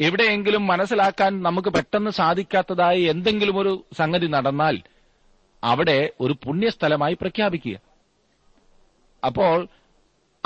എവിടെയെങ്കിലും 0.00 0.66
മനസ്സിലാക്കാൻ 0.66 1.42
നമുക്ക് 1.42 1.68
പെട്ടെന്ന് 1.68 2.10
സാധിക്കാത്തതായി 2.10 3.02
എന്തെങ്കിലും 3.02 3.58
ഒരു 3.58 3.72
സംഗതി 3.98 4.26
നടന്നാൽ 4.26 4.76
അവിടെ 5.64 6.10
ഒരു 6.20 6.34
പുണ്യസ്ഥലമായി 6.44 7.14
പ്രഖ്യാപിക്കുക. 7.14 7.76
അപ്പോൾ 9.22 9.56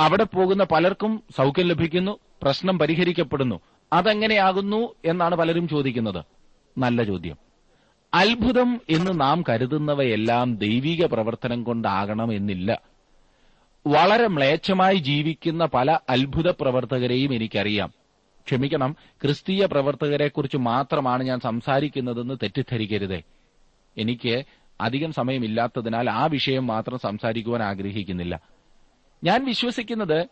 അവിടെ 0.01 0.25
പോകുന്ന 0.25 0.65
പലർക്കും 0.65 1.23
സൗഖ്യം 1.37 1.67
ലഭിക്കുന്നു 1.67 2.19
പ്രശ്നം 2.43 2.79
പരിഹരിക്കപ്പെടുന്നു. 2.79 3.61
അതെങ്ങനെയാകുന്നു 3.93 4.95
എന്നാണ് 5.05 5.35
പലരും 5.35 5.69
ചോദിക്കുന്നത്. 5.69 6.25
നല്ല 6.79 7.03
ചോദ്യം. 7.03 7.37
അത്ഭുതം 8.15 8.81
എന്ന് 8.91 9.21
നാം 9.21 9.45
കരുതുന്നവയെല്ലാം 9.49 10.57
ദൈവിക 10.57 11.07
പ്രവർത്തനം 11.07 11.65
കൊണ്ടാകണം 11.65 12.33
എന്നില്ല 12.33 12.81
വളരെ 13.87 14.29
മ്ലേച്ഛമായി 14.29 14.95
ജീവിക്കുന്ന 14.95 15.65
പല 15.65 15.99
അത്ഭുത 16.09 16.51
പ്രവർത്തകരെയും 16.51 17.35
എനിക്കറിയാം. 17.35 17.93
ക്ഷമിക്കണം 18.47 18.97
ക്രിസ്തീയ 19.23 19.67
പ്രവർത്തകരെക്കുറിച്ച് 19.67 20.57
മാത്രമാണ് 20.57 21.23
ഞാൻ 21.23 21.41
സംസാരിക്കുന്നതെന്ന് 21.41 22.35
തെറ്റിദ്ധരിക്കരുതേ. 22.43 23.23
എനിക്ക് 23.99 24.45
അധികം 24.81 25.13
സമയമില്ലാത്തതിനാൽ 25.13 26.11
ആ 26.11 26.27
വിഷയം 26.27 26.67
മാത്രം 26.67 26.99
സംസാരിക്കുവാൻ 26.99 27.63
ആഗ്രഹിക്കുന്നില്ല. 27.63 28.41
ഞാൻ 29.25 29.45
വിശ്വസിക്കുന്നത് 29.45 30.27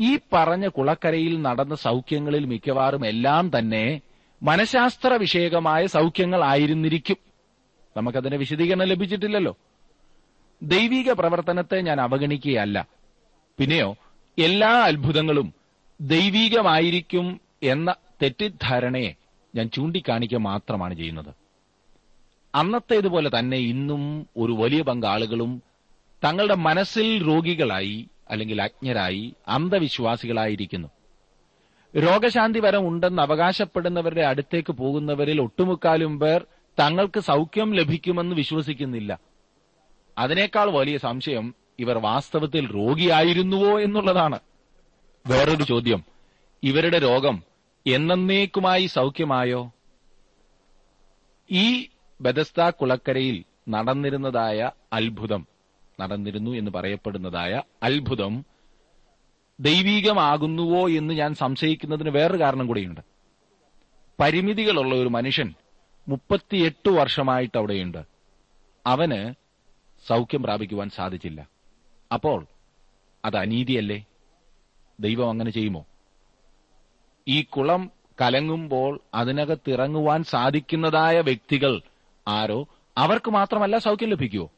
ഈ 0.00 0.18
പറഞ്ഞ 0.32 0.68
കുളക്കരയിൽ 0.68 1.42
നടന്ന 1.42 1.74
സൗഖ്യങ്ങളിൽ 1.74 2.44
മിക്കവാറും 2.44 3.06
എല്ലാം 3.06 3.58
തന്നെ 3.58 4.00
മനഃശാസ്ത്ര 4.42 5.12
വിഷയകമായ 5.14 5.86
സൗഖ്യങ്ങൾ 5.86 6.44
ആയിരുന്നിരിക്കും. 6.44 7.16
നമുക്കതിന് 7.96 8.34
വിശദീകരണം 8.34 8.86
ലഭിച്ചിട്ടില്ലല്ലോ. 8.86 9.56
ദൈവിക 10.62 11.12
പ്രവർത്തനത്തെ 11.12 11.80
ഞാൻ 11.80 12.00
അവഗണിക്കുകയല്ല. 12.00 12.86
പിന്നെയോ 13.58 13.96
എല്ലാ 14.38 14.68
അത്ഭുതങ്ങളും 14.68 15.54
ദൈവികമായിരിക്കും 16.00 17.40
എന്ന 17.62 17.94
തെറ്റിദ്ധാരണയെ 18.22 19.14
ഞാൻ 19.54 19.68
ചൂണ്ടിക്കാണിക്കുക 19.68 20.38
മാത്രമാണ് 20.38 20.94
ചെയ്യുന്നത്. 20.94 21.34
അന്നത്തേതുപോലെ 22.54 23.30
തന്നെ 23.38 23.56
ഇന്നും 23.56 24.26
ഒരു 24.36 24.52
വലിയ 24.52 24.82
പങ്ക് 24.82 25.06
ആളുകളും 25.06 25.62
തങ്ങളുടെ 26.24 26.54
മനസ്സിൽ 26.54 27.28
രോഗികളായി 27.28 28.08
അല്ലെങ്കിൽ 28.30 28.62
അജ്ഞരായി 28.62 29.34
അന്ധവിശ്വാസികളായിരിക്കുന്നു. 29.48 30.88
രോഗശാന്തി 31.96 32.58
വരം 32.58 32.88
ഉണ്ടെന്ന് 32.88 33.22
അവകാശപ്പെടുന്നവരുടെ 33.22 34.22
അടുത്തേക്ക് 34.22 34.72
പോകുന്നവരിൽ 34.72 35.40
ഒട്ടുമുക്കാലും 35.40 36.20
പേർ 36.20 36.46
തങ്ങൾക്ക് 36.80 37.20
സൗഖ്യം 37.20 37.72
ലഭിക്കുമെന്ന് 37.72 38.36
വിശ്വസിക്കുന്നില്ല. 38.36 39.18
അതിനേക്കാൾ 40.18 40.70
വലിയ 40.70 40.98
സംശയം 40.98 41.54
ഇവർ 41.78 41.98
വാസ്തവത്തിൽ 41.98 42.74
രോഗിയായിരുന്നുവോ 42.74 43.80
എന്നുള്ളതാണ്. 43.80 44.38
വേറൊരു 45.26 45.62
ചോദ്യം. 45.62 46.04
ഇവരുടെ 46.62 46.98
രോഗം 46.98 47.42
എന്നേക്കുമായി 47.86 48.86
സൗഖ്യമായോ? 48.86 49.72
ഈ 51.50 51.88
ബദസ്ത 52.20 52.70
കുളക്കരയിൽ 52.70 53.44
നടന്നിരുന്നതായ 53.68 54.70
അത്ഭുതം. 54.92 55.51
നടന്നിരുന്നു 56.02 56.50
എന്ന് 56.50 56.70
പറയപ്പെടുന്നതായ 56.70 57.62
അത്ഭുതം 57.82 58.44
ദൈവീകമാകുന്നുവോ 59.60 60.88
എന്ന് 60.88 61.14
ഞാൻ 61.14 61.34
സംശയിക്കുന്നതിന് 61.34 62.10
വേറൊരു 62.10 62.42
കാരണം 62.42 62.66
കൂടിയുണ്ട്. 62.66 63.00
പരിമിതികളുള്ള 64.20 64.94
ഒരു 64.94 65.08
മനുഷ്യൻ 65.08 65.54
മുപ്പത്തിയെട്ട് 66.08 66.88
വർഷമായിട്ട് 66.88 67.58
അവിടെയുണ്ട്. 67.58 67.98
അവന് 68.86 69.34
സൗഖ്യം 70.08 70.42
പ്രാപിക്കുവാൻ 70.42 70.90
സാധിച്ചില്ല. 70.90 71.48
അപ്പോൾ 72.12 72.46
അത് 73.24 73.36
അനീതിയല്ലേ? 73.36 74.04
ദൈവം 75.00 75.30
അങ്ങനെ 75.30 75.50
ചെയ്യുമോ? 75.50 75.86
ഈ 77.28 77.42
കുളം 77.42 77.90
കലങ്ങുമ്പോൾ 78.20 79.00
അതിനകത്തിറങ്ങുവാൻ 79.14 80.24
സാധിക്കുന്നതായ 80.24 81.20
വ്യക്തികൾ 81.20 81.80
ആരോ? 82.28 82.66
അവർക്ക് 82.98 83.30
മാത്രമല്ല 83.30 83.78
സൗഖ്യം 83.78 84.08
ലഭിക്കുമോ 84.08 84.50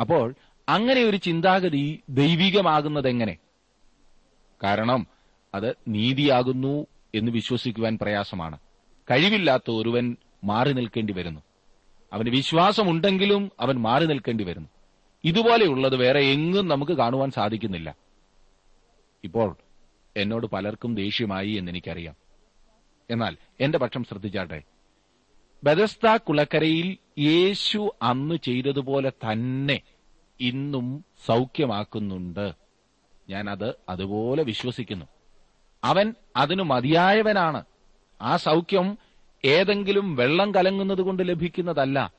അപ്പോൾ 0.00 0.34
അങ്ങനെ 0.68 1.02
ഒരു 1.02 1.16
ചിന്താഗതി 1.16 2.02
ദൈവികമാകുന്നത് 2.08 3.08
എങ്ങനെ 3.08 3.38
കാരണം 4.62 5.06
അത് 5.54 5.74
നീതിയാകുന്നു 5.88 6.86
എന്ന് 7.14 7.32
വിശ്വസിക്കുവാൻ 7.32 7.98
പ്രയാസമാണ്. 8.02 8.58
കഴിവില്ലാത്ത 9.10 9.70
ഒരുവൻ 9.70 10.16
മാറി 10.44 10.72
നിൽക്കേണ്ടി 10.72 11.12
വരുന്നു. 11.12 11.40
അവന് 12.12 12.30
വിശ്വാസമുണ്ടെങ്കിലും 12.30 13.50
അവൻ 13.60 13.74
മാറി 13.74 14.06
നിൽക്കേണ്ടി 14.06 14.44
വരുന്നു. 14.44 14.68
ഇതുപോലെയുള്ളത് 15.24 15.96
വേറെ 15.96 16.20
എങ്ങും 16.20 16.68
നമുക്ക് 16.68 16.92
കാണുവാൻ 16.92 17.30
സാധിക്കുന്നില്ല. 17.30 17.96
ഇപ്പോൾ 19.24 19.56
എന്നോട് 20.16 20.46
പലർക്കും 20.46 20.94
ദേഷ്യമായി 20.94 21.50
എന്നെനിക്കറിയാം. 21.50 22.14
എന്നാൽ 23.10 23.36
എന്റെ 23.60 23.78
പക്ഷം 23.78 24.04
ശ്രദ്ധിച്ചാട്ടെ. 24.04 24.62
ബദസ്ത 25.64 26.16
കുളക്കരയിൽ 26.16 26.96
യേശു 27.18 27.94
അന്ന് 28.02 28.34
ചെയ്തതുപോലെ 28.34 29.10
തന്നെ 29.10 29.80
ഇന്നും 30.40 31.04
സൗഖ്യമാക്കുന്നുണ്ട്. 31.26 32.52
ഞാൻ 33.28 33.50
അത് 33.50 33.74
അതുപോലെ 33.88 34.42
വിശ്വസിക്കുന്നു. 34.42 35.06
അവൻ 35.84 36.14
അതിനു 36.36 36.62
മതിയായവനാണ്. 36.62 37.64
ആ 38.22 38.36
സൗഖ്യം 38.36 38.98
ഏതെങ്കിലും 39.44 40.16
വെള്ളം 40.16 40.54
കലങ്ങുന്നത് 40.54 41.00
കൊണ്ട് 41.00 41.28
ലഭിക്കുന്നതല്ല. 41.28 42.12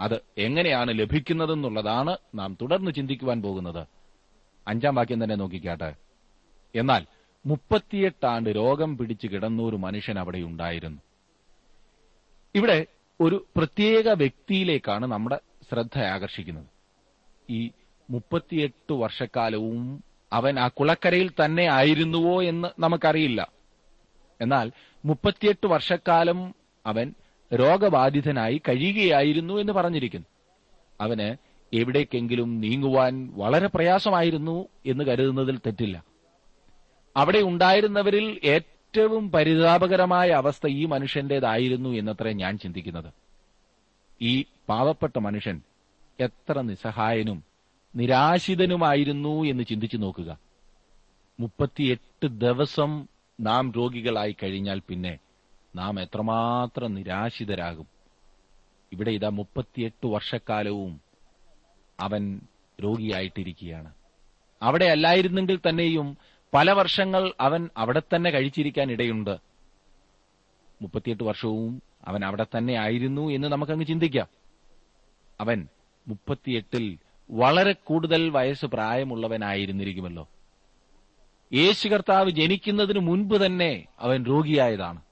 അത് 0.00 0.20
എങ്ങനെയാണ് 0.38 0.98
ലഭിക്കുന്നതെന്നുള്ളതാണ് 0.98 2.16
നാം 2.34 2.56
തുടർന്ന് 2.60 2.90
ചിന്തിക്കുവാൻ 2.90 3.42
പോകുന്നത്. 3.42 3.86
അഞ്ചാം 4.68 4.94
വാക്യം 4.94 5.24
തന്നെ 5.24 5.36
നോക്കിക്കാട്ടെ. 5.36 5.94
എന്നാൽ 6.74 7.06
മുപ്പത്തിയെട്ടാണ്ട് 7.46 8.50
രോഗം 8.50 8.98
പിടിച്ചു 8.98 9.26
കിടന്നൊരു 9.26 9.76
മനുഷ്യൻ 9.76 10.18
അവിടെ 10.18 10.38
ഉണ്ടായിരുന്നു. 10.38 11.00
ഇവിടെ 12.54 12.86
ഒരു 13.20 13.46
പ്രത്യേക 13.56 14.08
വ്യക്തിയിലേക്കാണ് 14.08 15.06
നമ്മുടെ 15.06 15.38
ശ്രദ്ധ 15.70 15.98
ആകർഷിക്കുന്നത്. 15.98 16.66
ഈ 17.50 17.70
മുപ്പത്തിയെട്ട് 18.10 18.92
വർഷക്കാലവും 18.92 20.04
അവൻ 20.32 20.58
ആ 20.58 20.68
കുളക്കരയിൽ 20.68 21.30
തന്നെ 21.44 21.66
ആയിരുന്നുവോ 21.72 22.42
എന്ന് 22.42 22.68
നമുക്കറിയില്ല. 22.78 23.52
എന്നാൽ 24.40 24.72
മുപ്പത്തിയെട്ട് 25.04 25.66
വർഷക്കാലം 25.66 26.54
അവൻ 26.86 27.14
രോഗബാധിതനായി 27.54 28.62
കഴിയുകയായിരുന്നു 28.68 29.54
എന്ന് 29.54 29.72
പറഞ്ഞിരിക്കുന്നു. 29.72 30.26
അവന് 31.00 31.36
എവിടേക്കെങ്കിലും 31.76 32.60
നീങ്ങുവാൻ 32.60 33.30
വളരെ 33.34 33.66
പ്രയാസമായിരുന്നു 33.66 34.68
എന്ന് 34.86 35.04
കരുതുന്നതിൽ 35.04 35.58
തെറ്റില്ല. 35.58 36.04
അവിടെ 37.16 37.38
ഉണ്ടായിരുന്നവരിൽ 37.38 38.40
ഏറ്റവും 38.96 39.30
പരിതാപകരമായ 39.30 40.28
അവസ്ഥ 40.28 40.66
ഈ 40.66 40.84
മനുഷ്യന്റേതായിരുന്നു 40.84 41.90
എന്നത്രേ 41.90 42.32
ഞാൻ 42.32 42.58
ചിന്തിക്കുന്നത്. 42.58 43.12
ഈ 44.22 44.44
പാവപ്പെട്ട 44.68 45.18
മനുഷ്യൻ 45.18 45.60
എത്ര 46.20 46.60
നിസ്സഹായനും 46.60 47.44
നിരാശിതനുമായിരുന്നു 47.96 49.44
എന്ന് 49.44 49.64
ചിന്തിച്ചു 49.64 49.96
നോക്കുക. 49.96 50.38
മുപ്പത്തിയെട്ട് 51.40 52.26
ദിവസം 52.26 53.08
നാം 53.40 53.72
രോഗികളായി 53.72 54.36
കഴിഞ്ഞാൽ 54.42 54.82
പിന്നെ 54.88 55.18
നാം 55.76 56.00
എത്രമാത്രം 56.00 56.94
നിരാശിതരാകും. 56.94 57.86
ഇവിടെ 58.92 59.10
ഇതാ 59.10 59.28
മുപ്പത്തിയെട്ട് 59.28 60.06
വർഷക്കാലവും 60.06 61.00
അവൻ 62.00 62.40
രോഗിയായിട്ടിരിക്കുകയാണ്. 62.84 63.94
അവിടെ 64.62 64.84
അല്ലായിരുന്നെങ്കിൽ 64.84 65.58
തന്നെയും 65.68 66.16
പല 66.54 66.70
വർഷങ്ങൾ 66.70 67.32
അവൻ 67.40 67.70
അവിടെ 67.76 68.02
തന്നെ 68.14 68.30
കഴിച്ചിരിക്കാൻ 68.30 68.90
ഇടയുണ്ട്. 68.90 69.36
മുപ്പത്തിയെട്ട് 70.82 71.24
വർഷവും 71.24 71.82
അവൻ 72.08 72.24
അവിടെ 72.24 72.46
തന്നെ 72.56 72.74
ആയിരുന്നു 72.74 73.30
എന്ന് 73.30 73.48
നമുക്കങ്ങ് 73.48 73.86
ചിന്തിക്കാം. 73.86 74.26
അവൻ 75.40 75.68
മുപ്പത്തിയെട്ടിൽ 76.08 76.98
വളരെ 77.30 77.72
കൂടുതൽ 77.72 78.30
വയസ്സ് 78.30 78.66
പ്രായമുള്ളവനായിരുന്നിരിക്കുമല്ലോ. 78.66 80.28
യേശു 81.52 81.88
കർത്താവ് 81.88 82.30
ജനിക്കുന്നതിന് 82.30 82.98
മുൻപ് 82.98 83.46
തന്നെ 83.46 83.86
അവൻ 84.00 84.26
രോഗിയായതാണ്. 84.26 85.02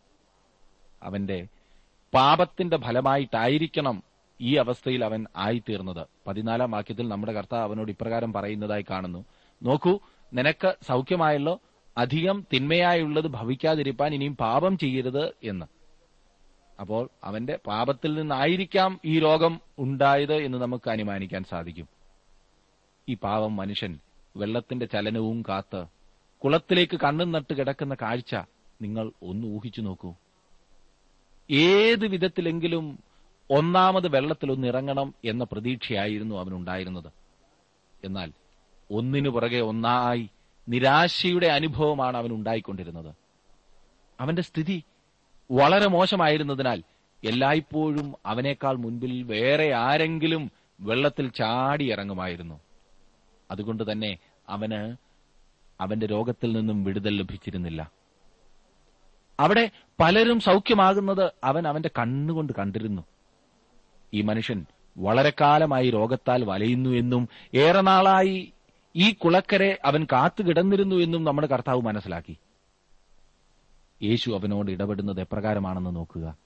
അവന്റെ 1.02 1.46
പാപത്തിന്റെ 2.14 2.76
ഫലമായിട്ടായിരിക്കണം 2.76 4.02
ഈ 4.40 4.56
അവസ്ഥയിൽ 4.56 5.04
അവൻ 5.04 5.26
ആയിത്തീർന്നത്. 5.36 6.06
പതിനാലാം 6.26 6.70
വാക്യത്തിൽ 6.70 7.08
നമ്മുടെ 7.08 7.32
കർത്താവ് 7.32 7.62
അവനോട് 7.62 7.90
ഇപ്രകാരം 7.90 8.32
പറയുന്നതായി 8.32 8.84
കാണുന്നു. 8.90 9.24
നോക്കൂ 9.62 9.98
നിനക്ക് 10.32 10.74
സൗഖ്യമായല്ലോ 10.88 11.60
അധികം 11.98 12.46
തിന്മയായുള്ളത് 12.52 13.26
ഭവിക്കാതിരിപ്പാൻ 13.26 14.14
ഇനിയും 14.14 14.36
പാപം 14.36 14.78
ചെയ്യരുത് 14.78 15.32
എന്ന്. 15.44 15.66
അപ്പോൾ 16.80 17.08
അവന്റെ 17.24 17.58
പാപത്തിൽ 17.66 18.14
നിന്നായിരിക്കാം 18.14 19.00
ഈ 19.04 19.20
രോഗം 19.20 19.60
ഉണ്ടായത് 19.78 20.34
എന്ന് 20.34 20.58
നമുക്ക് 20.58 20.90
അനുമാനിക്കാൻ 20.90 21.44
സാധിക്കും. 21.44 21.88
ഈ 23.08 23.14
പാവം 23.14 23.56
മനുഷ്യൻ 23.56 23.98
വെള്ളത്തിന്റെ 24.36 24.86
ചലനവും 24.86 25.44
കാത്ത് 25.48 25.84
കുളത്തിലേക്ക് 26.44 27.00
കണ്ണും 27.00 27.32
നട്ട് 27.32 27.54
കിടക്കുന്ന 27.54 27.96
കാഴ്ച 28.02 28.34
നിങ്ങൾ 28.82 29.12
ഒന്ന് 29.22 29.46
ഊഹിച്ചു 29.46 29.80
നോക്കൂ. 29.80 30.14
ഏത് 31.50 32.06
വിധത്തിലെങ്കിലും 32.06 32.98
ഒന്നാമത് 33.50 34.08
വെള്ളത്തിൽ 34.08 34.52
ഒന്ന് 34.52 34.66
ഇറങ്ങണം 34.68 35.14
എന്ന 35.24 35.44
പ്രതീക്ഷയായിരുന്നു 35.44 36.34
അവനുണ്ടായിരുന്നത്. 36.34 37.12
എന്നാൽ 38.04 38.32
ഒന്നിനു 38.92 39.28
പുറകെ 39.28 39.60
ഒന്നായി 39.60 40.30
നിരാശയുടെ 40.68 41.46
അനുഭവമാണ് 41.46 42.16
അവൻ 42.16 42.32
ഉണ്ടായിക്കൊണ്ടിരുന്നത്. 42.32 43.14
അവന്റെ 44.20 44.42
സ്ഥിതി 44.42 44.82
വളരെ 45.50 45.88
മോശമായിരുന്നതിനാൽ 45.88 46.82
എല്ലായ്പ്പോഴും 47.24 48.14
അവനേക്കാൾ 48.26 48.76
മുൻപിൽ 48.76 49.22
വേറെ 49.22 49.74
ആരെങ്കിലും 49.74 50.50
വെള്ളത്തിൽ 50.80 51.28
ചാടി 51.28 51.92
ഇറങ്ങുമായിരുന്നു. 51.92 52.60
അതുകൊണ്ട് 53.50 53.92
തന്നെ 53.92 54.18
അവന് 54.48 54.96
അവന്റെ 55.80 56.06
രോഗത്തിൽ 56.06 56.52
നിന്നും 56.52 56.84
വിടുതൽ 56.84 57.16
ലഭിച്ചിരുന്നില്ല. 57.16 57.90
അവിടെ 59.40 59.70
പലരും 60.00 60.40
സൗഖ്യമാകുന്നത് 60.40 61.32
അവൻ 61.44 61.68
അവന്റെ 61.68 61.90
കണ്ണുകൊണ്ട് 61.98 62.52
കണ്ടിരുന്നു. 62.58 63.02
ഈ 64.14 64.22
മനുഷ്യൻ 64.22 64.66
വളരെ 64.98 65.32
കാലമായി 65.40 65.90
രോഗത്താൽ 65.90 66.44
വലയുന്നു 66.44 66.90
എന്നും 66.90 67.28
ഏറെ 67.54 67.80
നാളായി 67.80 68.52
ഈ 68.96 69.12
കുളക്കരെ 69.12 69.78
അവൻ 69.84 70.06
കാത്തുകിടന്നിരുന്നു 70.12 70.96
എന്നും 70.96 71.24
നമ്മുടെ 71.24 71.46
കർത്താവ് 71.46 71.82
മനസ്സിലാക്കി. 71.82 72.36
യേശു 74.02 74.30
അവനോട് 74.30 74.70
ഇടപെടുന്നത് 74.70 75.20
എപ്രകാരമാണെന്ന് 75.20 75.96
നോക്കുക. 75.96 76.36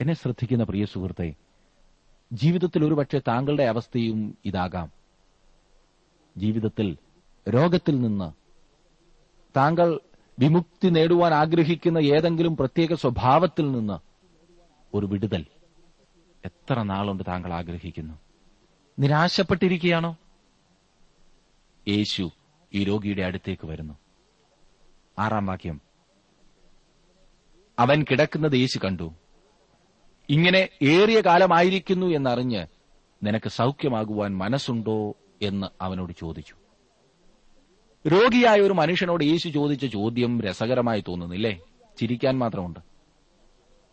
എന്നെ 0.00 0.14
ശ്രദ്ധിക്കുന്ന 0.14 0.64
പ്രിയ 0.64 0.84
സുഹൃത്തെ 0.84 1.34
ജീവിതത്തിൽ 2.32 2.84
ഒരുപക്ഷെ 2.84 3.18
താങ്കളുടെ 3.18 3.62
അവസ്ഥയും 3.62 4.38
ഇതാകാം. 4.44 4.92
ജീവിതത്തിൽ 6.36 6.96
രോഗത്തിൽ 7.48 8.00
നിന്ന് 8.00 8.32
താങ്കൾ 9.56 10.00
വിമുക്തി 10.38 10.88
നേടുവാൻ 10.88 11.34
ആഗ്രഹിക്കുന്ന 11.34 11.98
ഏതെങ്കിലും 11.98 12.56
പ്രത്യേക 12.56 12.94
സ്വഭാവത്തിൽ 12.94 13.72
നിന്ന് 13.72 13.98
ഒരു 14.96 15.06
വിടുതൽ 15.06 15.46
എത്ര 16.44 16.82
നാളുണ്ട് 16.82 17.22
താങ്കൾ 17.28 17.52
ആഗ്രഹിക്കുന്നു? 17.54 18.14
നിരാശപ്പെട്ടിരിക്കുകയാണോ? 18.98 20.16
യേശു 21.88 22.30
ഈ 22.74 22.84
രോഗിയുടെ 22.84 23.22
അടുത്തേക്ക് 23.22 23.66
വരുന്നു. 23.66 23.94
ആറാം 25.18 25.46
വാക്യം. 25.46 25.80
അവൻ 27.78 28.04
കിടക്കുന്നത് 28.10 28.56
യേശു 28.56 28.78
കണ്ടു. 28.78 29.14
ഇങ്ങനെ 30.30 30.68
ഏറിയ 30.82 31.20
കാലമായിരിക്കുന്നു 31.20 32.06
എന്നറിഞ്ഞ് 32.06 32.66
നിനക്ക് 33.22 33.48
സൗഖ്യമാകുവാൻ 33.48 34.36
മനസ്സുണ്ടോ 34.36 35.16
എന്ന് 35.42 35.66
അവനോട് 35.80 36.12
ചോദിച്ചു. 36.12 36.54
രോഗിയായ 38.08 38.60
ഒരു 38.60 38.72
മനുഷ്യനോട് 38.72 39.24
യേശു 39.24 39.48
ചോദിച്ച 39.48 39.86
ചോദ്യം 39.86 40.40
രസകരമായി 40.40 41.04
തോന്നുന്നില്ലേ? 41.08 41.60
ചിരിക്കാൻ 41.98 42.38
മാത്രമുണ്ട്. 42.38 42.80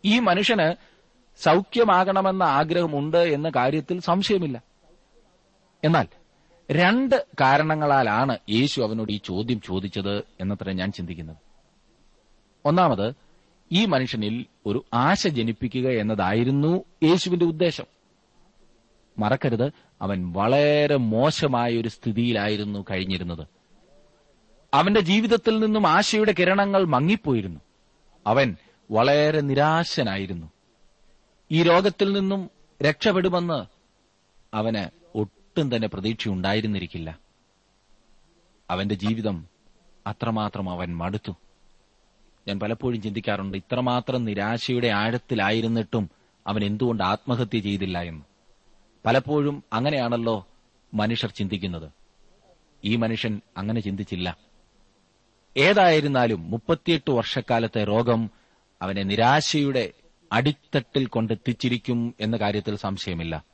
ഈ 0.05 0.19
മനുഷ്യന് 0.19 0.73
സൗഖ്യമാകണമെന്ന 1.43 2.43
ആഗ്രഹമുണ്ട് 2.43 3.17
എന്ന 3.17 3.51
കാര്യത്തിൽ 3.55 3.99
സംശയമില്ല. 3.99 4.63
എന്നാൽ 5.83 6.07
രണ്ട് 6.71 7.25
കാരണങ്ങളാലാണ് 7.41 8.37
യേശു 8.49 8.81
അവനോട് 8.81 9.11
ഈ 9.11 9.19
ചോദ്യം 9.25 9.61
ചോദിച്ചത് 9.61 10.17
എന്നത്ര 10.17 10.71
ഞാൻ 10.71 10.91
ചിന്തിക്കുന്നത്. 10.91 11.37
ഒന്നാമത് 12.65 13.13
ഈ 13.71 13.85
മനുഷ്യനിൽ 13.85 14.45
ഒരു 14.65 14.85
ആശ 14.93 15.27
ജനിപ്പിക്കുക 15.27 15.89
എന്നതായിരുന്നു 15.89 16.83
യേശുവിന്റെ 17.03 17.45
ഉദ്ദേശം. 17.45 17.83
മറക്കരുത് 19.19 19.71
അവൻ 20.01 20.33
വളരെ 20.33 20.95
മോശമായ 20.95 21.77
ഒരു 21.77 21.87
സ്ഥിതിയിലായിരുന്നു 21.87 22.85
കഴിഞ്ഞിരുന്നത്. 22.91 23.47
അവന്റെ 24.73 24.99
ജീവിതത്തിൽ 24.99 25.59
നിന്നും 25.59 25.87
ആശയുടെ 25.87 26.33
കിരണങ്ങൾ 26.39 26.85
മങ്ങിപ്പോയിരുന്നു. 26.85 27.59
അവൻ 28.27 28.55
വളരെ 28.91 29.41
നിരാശനായിരുന്നു. 29.41 30.47
ഈ 31.51 31.63
രോഗത്തിൽ 31.63 32.13
നിന്നും 32.13 32.49
രക്ഷപ്പെടുമെന്ന് 32.83 33.65
അവന് 34.53 35.00
ഒട്ടും 35.51 35.75
തന്നെ 35.75 35.87
പ്രതീക്ഷയുണ്ടായിരുന്നിരിക്കില്ല. 35.87 37.19
അവന്റെ 38.69 38.95
ജീവിതം 38.95 39.47
അത്രമാത്രം 40.07 40.69
അവൻ 40.69 40.97
മടുത്തു. 40.97 41.31
ഞാൻ 42.47 42.59
പലപ്പോഴും 42.59 43.01
ചിന്തിക്കാറുണ്ട് 43.01 43.57
ഇത്രമാത്രം 43.57 44.25
നിരാശയുടെ 44.25 44.87
ആഴത്തിലായിരുന്നിട്ടും 44.87 46.09
അവൻ 46.47 46.63
എന്തുകൊണ്ട് 46.63 47.03
ആത്മഹത്യ 47.03 47.59
ചെയ്തില്ല 47.59 48.01
എന്ന്. 48.01 48.21
പലപ്പോഴും 49.05 49.63
അങ്ങനെയാണല്ലോ 49.73 50.47
മനുഷ്യർ 50.93 51.31
ചിന്തിക്കുന്നത്. 51.31 51.91
ഈ 52.85 52.95
മനുഷ്യൻ 52.95 53.41
അങ്ങനെ 53.57 53.81
ചിന്തിച്ചില്ല. 53.81 54.37
ഏതായിരുന്നാലും 55.57 56.51
മുപ്പത്തിയെട്ട് 56.51 57.11
വർഷക്കാലത്തെ 57.11 57.83
രോഗം 57.83 58.29
അവനെ 58.81 59.03
നിരാശയുടെ 59.03 59.91
അടിത്തട്ടിൽ 60.31 61.05
കൊണ്ടെത്തിച്ചിരിക്കും 61.05 62.15
എന്ന 62.19 62.37
കാര്യത്തിൽ 62.37 62.75
സംശയമില്ല. 62.75 63.50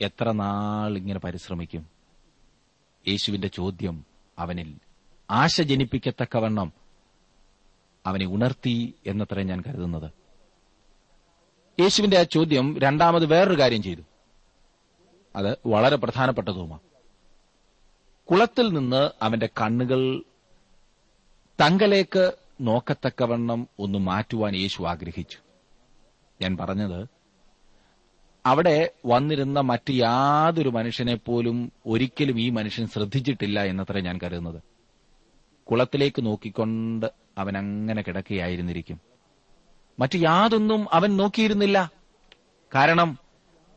എത്ര 0.00 0.32
നാൾ 0.32 0.96
ഇങ്ങനെ 0.96 1.18
പരിശ്രമിക്കും? 1.18 1.86
യേശുവിന്റെ 3.08 3.48
ചോദ്യം 3.48 4.04
അവനിൽ 4.38 4.74
ആശ 5.30 5.60
ജനിപ്പിക്കത്തക്കവണ്ണം 5.60 6.72
അവനെ 8.06 8.26
ഉണർത്തി 8.26 8.94
എന്നത്ര 9.06 9.42
ഞാൻ 9.42 9.62
കരുതുന്നത്. 9.66 10.10
യേശുവിന്റെ 11.80 12.18
ആ 12.18 12.22
ചോദ്യം 12.22 12.78
രണ്ടാമത് 12.78 13.26
വേറൊരു 13.26 13.60
കാര്യം 13.60 13.82
ചെയ്തു. 13.82 14.02
അത് 15.36 15.58
വളരെ 15.66 15.96
പ്രധാനപ്പെട്ടതുമാണ്. 15.96 16.80
കുളത്തിൽ 18.30 18.68
നിന്ന് 18.72 19.10
അവന്റെ 19.22 19.46
കണ്ണുകൾ 19.46 20.22
തങ്കലേക്ക് 21.60 22.32
നോക്കത്തക്കവണ്ണം 22.60 23.68
ഒന്ന് 23.78 23.98
മാറ്റുവാൻ 23.98 24.56
യേശു 24.56 24.82
ആഗ്രഹിച്ചു. 24.82 25.38
ഞാൻ 26.42 26.56
പറഞ്ഞത് 26.56 27.17
അവിടെ 28.48 28.90
വന്നിരുന്ന 29.06 29.60
മറ്റ് 29.60 29.90
യാതൊരു 29.90 30.68
മനുഷ്യനെ 30.68 31.14
പോലും 31.14 31.72
ഒരിക്കലും 31.86 32.40
ഈ 32.40 32.50
മനുഷ്യൻ 32.50 32.86
ശ്രദ്ധിച്ചിട്ടില്ല 32.88 33.64
എന്നത്ര 33.64 33.98
ഞാൻ 33.98 34.18
കരുതുന്നത്. 34.22 34.62
കുളത്തിലേക്ക് 35.70 36.26
നോക്കിക്കൊണ്ട് 36.26 37.06
അവൻ 37.38 37.58
അങ്ങനെ 37.58 38.02
കിടക്കുകയായിരുന്നിരിക്കും. 38.02 39.00
മറ്റു 39.98 40.18
യാതൊന്നും 40.18 40.86
അവൻ 40.92 41.16
നോക്കിയിരുന്നില്ല. 41.16 41.92
കാരണം 42.74 43.18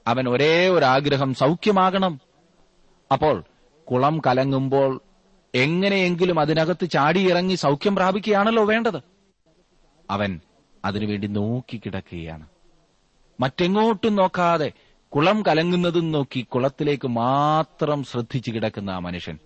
അവൻ 0.07 0.29
ഒരേ 0.29 0.69
ഒരു 0.69 0.85
ആഗ്രഹം 0.85 1.33
സൗഖ്യമാകണം. 1.33 2.21
അപ്പോൾ 3.11 3.43
കുളം 3.91 4.21
കലങ്ങുമ്പോൾ 4.27 5.01
എങ്ങനെയെങ്കിലും 5.55 6.39
അതിനകത്ത് 6.39 6.89
ചാടിയിറങ്ങി 6.89 7.55
സൗഖ്യം 7.55 7.95
പ്രാപിക്കുകയാണല്ലോ 7.95 8.65
വേണ്ടത്. 8.65 9.01
അവൻ 10.09 10.39
അതിനുവേണ്ടി 10.85 11.27
നോക്കിക്കിടക്കുകയാണ് 11.27 12.47
മറ്റെങ്ങോട്ടും 13.41 14.15
നോക്കാതെ 14.15 14.71
കുളം 15.09 15.43
കലങ്ങുന്നതും 15.45 16.11
നോക്കി 16.11 16.41
കുളത്തിലേക്ക് 16.41 17.07
മാത്രം 17.07 18.03
ശ്രദ്ധിച്ചു 18.03 18.51
കിടക്കുന്ന 18.51 18.89
ആ 18.89 18.99
മനുഷ്യൻ. 18.99 19.37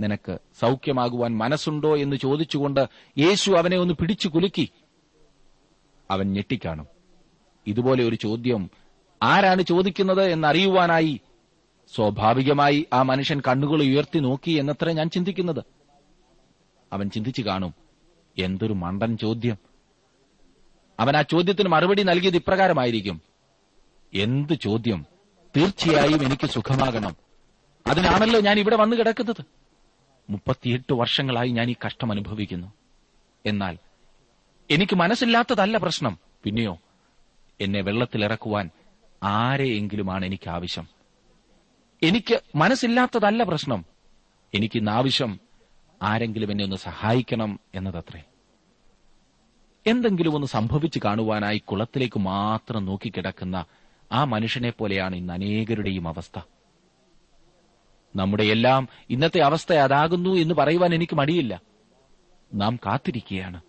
നിനക്ക് 0.00 0.38
സൗഖ്യമാകുവാൻ 0.60 1.36
മനസ്സുണ്ടോ 1.36 1.96
എന്ന് 1.96 2.16
ചോദിച്ചുകൊണ്ട് 2.16 2.88
യേശു 3.18 3.52
അവനെ 3.52 3.76
ഒന്ന് 3.76 3.94
പിടിച്ചു 3.94 4.28
കുലുക്കി. 4.28 4.70
അവൻ 6.10 6.32
ഞെട്ടിക്കാണും. 6.32 6.86
ഇതുപോലെ 7.66 8.04
ഒരു 8.04 8.14
ചോദ്യം 8.14 8.70
ആരാണ് 9.22 9.62
ചോദിക്കുന്നത് 9.62 10.22
എന്നറിയുവാനായി 10.22 11.20
സ്വാഭാവികമായി 11.94 12.86
ആ 12.92 13.02
മനുഷ്യൻ 13.02 13.42
കണ്ണുകൾ 13.48 13.82
ഉയർത്തി 13.82 14.18
നോക്കി 14.18 14.50
എന്നത്ര 14.50 14.90
ഞാൻ 14.90 15.10
ചിന്തിക്കുന്നത്. 15.10 15.64
അവൻ 16.92 17.10
ചിന്തിച്ചു 17.10 17.42
കാണും 17.42 17.74
എന്തൊരു 18.38 18.72
മണ്ടൻ 18.72 19.16
ചോദ്യം. 19.16 19.67
അവൻ 21.00 21.16
ആ 21.16 21.22
ചോദ്യത്തിന് 21.22 21.68
മറുപടി 21.68 22.02
നൽകിയത് 22.02 22.36
ഇപ്രകാരമായിരിക്കും. 22.36 23.20
എന്ത് 24.14 24.52
ചോദ്യം? 24.52 25.06
തീർച്ചയായും 25.56 26.24
എനിക്ക് 26.24 26.46
സുഖമാകണം. 26.46 27.16
അതിനാണല്ലോ 27.86 28.40
ഞാൻ 28.40 28.58
ഇവിടെ 28.58 28.76
വന്നു 28.76 28.96
കിടക്കുന്നത്. 28.96 29.44
മുപ്പത്തിയെട്ട് 30.30 30.92
വർഷങ്ങളായി 30.92 31.48
ഞാൻ 31.48 31.70
ഈ 31.70 31.76
കഷ്ടം 31.86 32.12
അനുഭവിക്കുന്നു. 32.12 32.72
എന്നാൽ 33.46 33.78
എനിക്ക് 34.70 34.96
മനസ്സില്ലാത്തതല്ല 34.96 35.76
പ്രശ്നം. 35.76 36.18
പിന്നെയോ 36.44 36.78
എന്നെ 37.60 37.80
വെള്ളത്തിലിറക്കുവാൻ 37.80 38.70
ആരെയെങ്കിലുമാണ് 39.22 40.26
എനിക്ക് 40.26 40.50
ആവശ്യം 40.50 40.88
എനിക്ക് 42.02 42.40
മനസ്സില്ലാത്തതല്ല 42.54 43.42
പ്രശ്നം. 43.42 43.84
എനിക്കിന്ന് 44.54 44.90
ആവശ്യം 44.90 45.40
ആരെങ്കിലും 46.02 46.50
എന്നെ 46.50 46.64
ഒന്ന് 46.64 46.76
സഹായിക്കണം 46.76 47.60
എന്നതത്രേ. 47.74 48.22
എന്തെങ്കിലും 49.86 50.34
ഒന്ന് 50.34 50.46
സംഭവിച്ചു 50.46 51.00
കാണുവാനായി 51.04 51.58
കുളത്തിലേക്ക് 51.58 52.18
മാത്രം 52.18 52.84
നോക്കിക്കിടക്കുന്ന 52.84 53.64
ആ 54.12 54.24
മനുഷ്യനെ 54.24 54.70
പോലെയാണ് 54.70 55.16
ഇന്ന് 55.16 55.32
അനേകരുടെയും 55.32 56.08
അവസ്ഥ. 56.08 56.40
നമ്മുടെ 58.16 58.42
എല്ലാം 58.42 58.88
ഇന്നത്തെ 59.10 59.40
അവസ്ഥ 59.40 59.72
അതാകുന്നു 59.72 60.30
എന്ന് 60.30 60.54
പറയുവാൻ 60.54 60.94
എനിക്ക് 60.94 61.16
മടിയില്ല. 61.16 61.62
നാം 62.54 62.76
കാത്തിരിക്കുകയാണ്. 62.76 63.60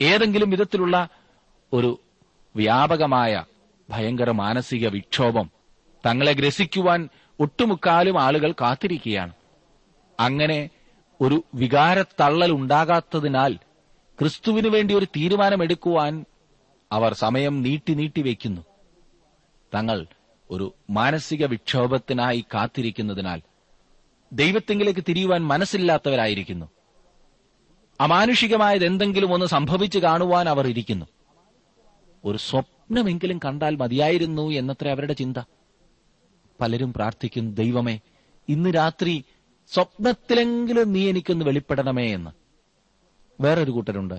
ഏതെങ്കിലും 0.00 0.50
വിധത്തിലുള്ള 0.50 1.08
ഒരു 1.72 2.00
വ്യാപകമായ 2.56 3.44
ഭയങ്കര 3.90 4.30
മാനസിക 4.30 4.88
വിക്ഷോഭം 4.88 5.50
തങ്ങളെ 6.06 6.32
ഗ്രസിക്കുവാൻ 6.32 7.08
ഒട്ടുമുക്കാലും 7.40 8.22
ആളുകൾ 8.22 8.52
കാത്തിരിക്കുകയാണ്. 8.52 9.32
അങ്ങനെ 10.20 10.70
ഒരു 11.20 11.44
വികാരത്തള്ളൽ 11.54 12.52
ഉണ്ടാകാത്തതിനാൽ 12.52 13.58
ക്രിസ്തുവിനു 14.20 14.68
വേണ്ടി 14.68 14.94
ഒരു 14.94 15.04
തീരുമാനമെടുക്കുവാൻ 15.04 16.24
അവർ 16.92 17.14
സമയം 17.14 17.62
നീട്ടി 17.62 17.94
നീട്ടി 17.94 18.22
വയ്ക്കുന്നു. 18.22 18.62
തങ്ങൾ 19.74 20.06
ഒരു 20.50 20.74
മാനസിക 20.90 21.46
വിക്ഷോഭത്തിനായി 21.46 22.44
കാത്തിരിക്കുന്നതിനാൽ 22.54 23.42
ദൈവത്തെങ്കിലേക്ക് 24.32 25.04
തിരിയുവാൻ 25.08 25.42
മനസ്സില്ലാത്തവരായിരിക്കുന്നു. 25.42 26.66
അമാനുഷികമായത് 28.00 28.86
എന്തെങ്കിലും 28.86 29.34
ഒന്ന് 29.34 29.46
സംഭവിച്ചു 29.46 29.98
കാണുവാൻ 29.98 30.48
അവർ 30.48 30.66
ഇരിക്കുന്നു. 30.66 31.06
ഒരു 32.24 32.38
സ്വപ്നമെങ്കിലും 32.38 33.40
കണ്ടാൽ 33.44 33.76
മതിയായിരുന്നു 33.76 34.50
എന്നത്ര 34.50 34.88
അവരുടെ 34.88 35.12
ചിന്ത. 35.12 35.38
പലരും 36.60 36.92
പ്രാർത്ഥിക്കുന്നു 36.92 37.50
ദൈവമേ 37.50 38.00
ഇന്ന് 38.48 38.70
രാത്രി 38.70 39.24
സ്വപ്നത്തിലെങ്കിലും 39.72 40.92
നീ 40.92 41.08
എനിക്കൊന്ന് 41.08 41.44
വെളിപ്പെടണമേ 41.44 42.14
എന്ന്. 42.14 42.41
വേറൊരു 43.42 43.70
കൂട്ടരുണ്ട്. 43.70 44.14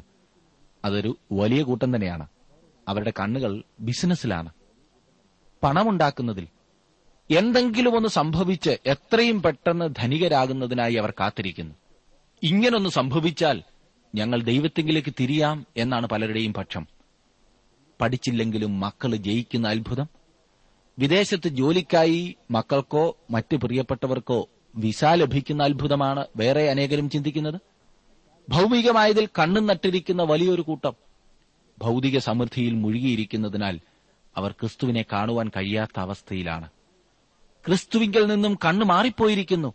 അതൊരു 0.85 1.17
വലിയ 1.31 1.63
കൂട്ടം 1.63 1.95
തന്നെയാണ്. 1.95 2.27
അവരുടെ 2.87 3.13
കണ്ണുകൾ 3.19 3.63
ബിസിനസ്സിലാണ്. 3.79 4.49
പണമുണ്ടാക്കുന്നതിൽ 5.63 6.47
എന്തെങ്കിലും 7.31 7.95
ഒന്ന് 7.95 8.09
സംഭവിച്ച് 8.09 8.77
എത്രയും 8.85 9.41
പെട്ടെന്ന് 9.41 9.95
ധനികരാകുന്നതിനായി 9.97 10.93
അവർ 10.93 11.11
കാത്തിരിക്കുന്നു. 11.11 11.75
ഇങ്ങനൊന്ന് 12.43 12.89
സംഭവിച്ചാൽ 12.89 13.63
ഞങ്ങൾ 14.15 14.43
ദൈവത്തെങ്കിലേക്ക് 14.43 15.13
തിരിയാം 15.19 15.65
എന്നാണ് 15.77 16.07
പലരുടെയും 16.07 16.53
പക്ഷം. 16.53 16.87
പഠിച്ചില്ലെങ്കിലും 18.01 18.79
മക്കൾ 18.79 19.15
ജയിക്കുന്ന 19.15 19.67
അത്ഭുതം. 19.67 20.07
വിദേശത്ത് 20.99 21.47
ജോലിക്കായി 21.47 22.35
മക്കൾക്കോ 22.51 23.17
മറ്റ് 23.31 23.55
പ്രിയപ്പെട്ടവർക്കോ 23.55 24.49
വിസ 24.75 25.05
ലഭിക്കുന്ന 25.05 25.63
അത്ഭുതമാണ് 25.63 26.25
വേറെ 26.37 26.69
അനേകരും 26.69 27.09
ചിന്തിക്കുന്നത്. 27.09 27.61
ഭൗമികമായതിൽ 28.49 29.25
കണ്ണും 29.25 29.65
നട്ടിരിക്കുന്ന 29.65 30.23
വലിയൊരു 30.23 30.61
കൂട്ടം 30.61 30.93
ഭൗതിക 31.77 32.19
സമൃദ്ധിയിൽ 32.19 32.73
മുഴുകിയിരിക്കുന്നതിനാൽ 32.73 33.79
അവർ 34.37 34.51
ക്രിസ്തുവിനെ 34.51 35.05
കാണുവാൻ 35.13 35.51
കഴിയാത്ത 35.57 35.99
അവസ്ഥയിലാണ്. 35.99 36.69
ക്രിസ്തുവിങ്കിൽ 37.65 38.25
നിന്നും 38.25 38.59
കണ്ണു 38.65 38.85
മാറിപ്പോയിരിക്കുന്നു. 38.85 39.73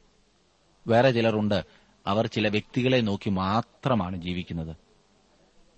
വേറെ 0.87 1.11
ചിലരുണ്ട്. 1.11 1.64
അവർ 2.07 2.26
ചില 2.26 2.48
വ്യക്തികളെ 2.48 3.00
നോക്കി 3.00 3.31
മാത്രമാണ് 3.31 4.22
ജീവിക്കുന്നത്. 4.22 4.76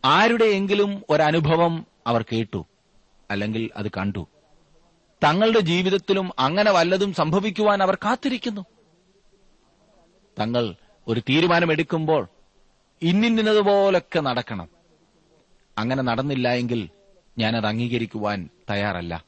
ആരുടെയെങ്കിലും 0.05 1.03
ഒരനുഭവം 1.11 1.87
അവർ 2.07 2.23
കേട്ടു 2.23 2.67
അല്ലെങ്കിൽ 3.31 3.71
അത് 3.77 3.89
കണ്ടു. 3.89 4.27
തങ്ങളുടെ 5.25 5.61
ജീവിതത്തിലും 5.61 6.31
അങ്ങനെ 6.39 6.71
വല്ലതും 6.71 7.13
സംഭവിക്കുവാൻ 7.13 7.83
അവർ 7.83 7.95
കാത്തിരിക്കുന്നു. 7.95 8.65
തങ്ങൾ 10.39 10.75
ഒരു 11.09 11.21
തീരുമാനമെടുക്കുമ്പോൾ 11.21 12.29
ഇന്നിന്നതുപോലൊക്കെ 13.03 14.21
നടക്കണം. 14.21 14.69
അങ്ങനെ 15.79 16.03
നടന്നില്ല 16.03 16.53
എങ്കിൽ 16.53 16.89
ഞാനത് 17.39 17.67
അംഗീകരിക്കുവാൻ 17.67 18.49
തയ്യാറല്ല. 18.71 19.25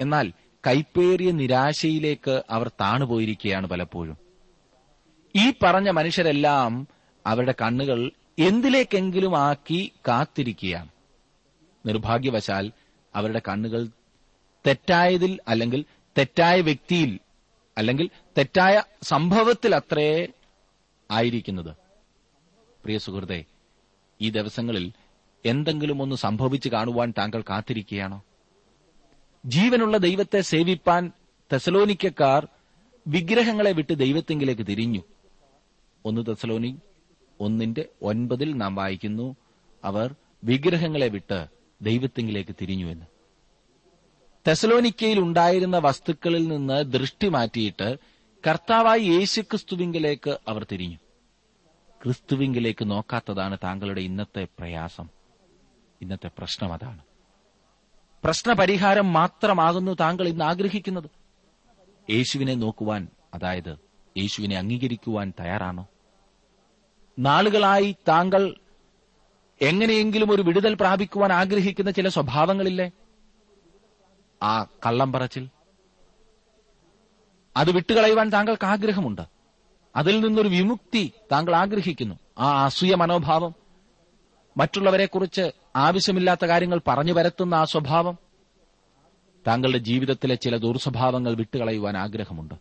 എന്നാൽ 0.00 0.32
കൈപ്പേറിയ 0.66 1.30
നിരാശയിലേക്ക് 1.30 2.42
അവർ 2.50 2.68
താണുപോയിരിക്കുകയാണ് 2.68 3.66
പലപ്പോഴും. 3.66 4.18
ഈ 5.36 5.52
പറഞ്ഞ 5.62 5.90
മനുഷ്യരെല്ലാം 5.90 6.88
അവരുടെ 7.26 7.54
കണ്ണുകൾ 7.62 8.10
എന്തിലേക്കെങ്കിലും 8.38 9.38
ആക്കി 9.38 9.92
കാത്തിരിക്കുകയാണ്. 10.08 10.88
നിർഭാഗ്യവശാൽ 11.86 12.72
അവരുടെ 13.14 13.42
കണ്ണുകൾ 13.48 13.88
തെറ്റായതിൽ 14.66 15.40
അല്ലെങ്കിൽ 15.48 15.84
തെറ്റായ 16.18 16.60
വ്യക്തിയിൽ 16.60 17.18
അല്ലെങ്കിൽ 17.78 18.10
തെറ്റായ 18.38 18.82
സംഭവത്തിൽ 19.02 19.74
അത്രേ 19.74 20.28
ആയിരിക്കുന്നത്. 21.10 21.79
പ്രിയ 22.84 22.98
സുഹൃത്തെ 22.98 23.44
ഈ 24.20 24.30
ദിവസങ്ങളിൽ 24.30 24.92
എന്തെങ്കിലും 25.44 26.02
ഒന്ന് 26.02 26.16
സംഭവിച്ചു 26.16 26.68
കാണുവാൻ 26.68 27.14
താങ്കൾ 27.18 27.44
കാത്തിരിക്കുകയാണോ? 27.50 28.22
ജീവനുള്ള 29.46 29.96
ദൈവത്തെ 29.96 30.40
സേവിപ്പാൻ 30.40 31.12
തെസലോനിക്കക്കാർ 31.52 32.48
വിഗ്രഹങ്ങളെ 33.08 33.72
വിട്ട് 33.72 33.92
ദൈവത്തെങ്കിലേക്ക് 33.92 34.62
തിരിഞ്ഞു. 34.62 35.02
ഒന്ന് 36.04 36.26
തെസലോനി 36.28 36.78
ഒന്നിന്റെ 37.40 37.88
ഒൻപതിൽ 38.02 38.56
നാം 38.56 38.74
വായിക്കുന്നു 38.74 39.36
അവർ 39.84 40.14
വിഗ്രഹങ്ങളെ 40.44 41.08
വിട്ട് 41.08 41.46
ദൈവത്തെങ്കിലേക്ക് 41.82 42.56
തിരിഞ്ഞു 42.60 42.86
എന്ന്. 42.90 43.06
തെസലോനിക്കയിൽ 44.48 45.20
ഉണ്ടായിരുന്ന 45.20 45.78
വസ്തുക്കളിൽ 45.78 46.48
നിന്ന് 46.48 46.92
ദൃഷ്ടി 46.92 47.28
മാറ്റിയിട്ട് 47.28 47.98
കർത്താവായി 48.48 49.02
യേശുക്രിസ്തുവിങ്കിലേക്ക് 49.02 50.38
അവർ 50.48 50.66
തിരിഞ്ഞു. 50.72 50.96
ക്രിസ്തുവിങ്കിലേക്ക് 52.04 52.90
നോക്കാത്തതാണ് 52.90 53.58
താങ്കളുടെ 53.64 54.00
ഇന്നത്തെ 54.00 54.48
പ്രയാസം. 54.58 55.08
ഇന്നത്തെ 56.02 56.30
പ്രശ്നം 56.38 56.72
അതാണ്. 56.72 56.98
പ്രശ്നപരിഹാരം 58.24 59.12
മാത്രമാകുന്നു 59.12 59.92
താങ്കൾ 59.92 60.28
ഇന്ന് 60.28 60.44
ആഗ്രഹിക്കുന്നത്. 60.44 61.10
യേശുവിനെ 62.10 62.54
നോക്കുവാൻ 62.54 63.08
അതായത് 63.34 63.78
യേശുവിനെ 64.18 64.56
അംഗീകരിക്കുവാൻ 64.56 65.32
തയ്യാറാണോ? 65.40 65.86
നാളുകളായി 67.18 67.96
താങ്കൾ 68.08 68.54
എങ്ങനെയെങ്കിലും 69.62 70.30
ഒരു 70.30 70.42
വിടുതൽ 70.42 70.74
പ്രാപിക്കുവാൻ 70.74 71.32
ആഗ്രഹിക്കുന്ന 71.32 71.90
ചില 71.90 72.08
സ്വഭാവങ്ങളില്ലേ? 72.08 72.90
ആ 74.42 74.64
കള്ളം 74.64 75.12
പറച്ചിൽ 75.12 75.48
അത് 77.56 77.70
വിട്ടുകളയുവാൻ 77.70 78.30
താങ്കൾക്ക് 78.30 78.66
ആഗ്രഹമുണ്ട്. 78.66 79.22
അതിൽ 79.96 80.20
നിന്നൊരു 80.20 80.48
വിമുക്തി 80.48 81.12
താങ്കൾ 81.32 81.56
ആഗ്രഹിക്കുന്നു. 81.56 82.14
ആ 82.38 82.64
അസൂയ 82.64 82.94
മനോഭാവം. 82.94 83.54
മറ്റുള്ളവരെ 84.56 85.06
കുറിച്ച് 85.06 85.50
ആവശ്യമില്ലാത്ത 85.76 86.44
കാര്യങ്ങൾ 86.44 86.80
പറഞ്ഞു 86.88 87.12
വരത്തുന്ന 87.12 87.54
ആ 87.54 87.64
സ്വഭാവം. 87.64 88.18
താങ്കളുടെ 89.46 89.78
ജീവിതത്തിലെ 89.78 90.34
ചില 90.34 90.56
ദുർസ്വഭാവങ്ങൾ 90.56 91.34
വിട്ടുകളയുവാൻ 91.34 91.96
ആഗ്രഹമുണ്ട്. 91.96 92.54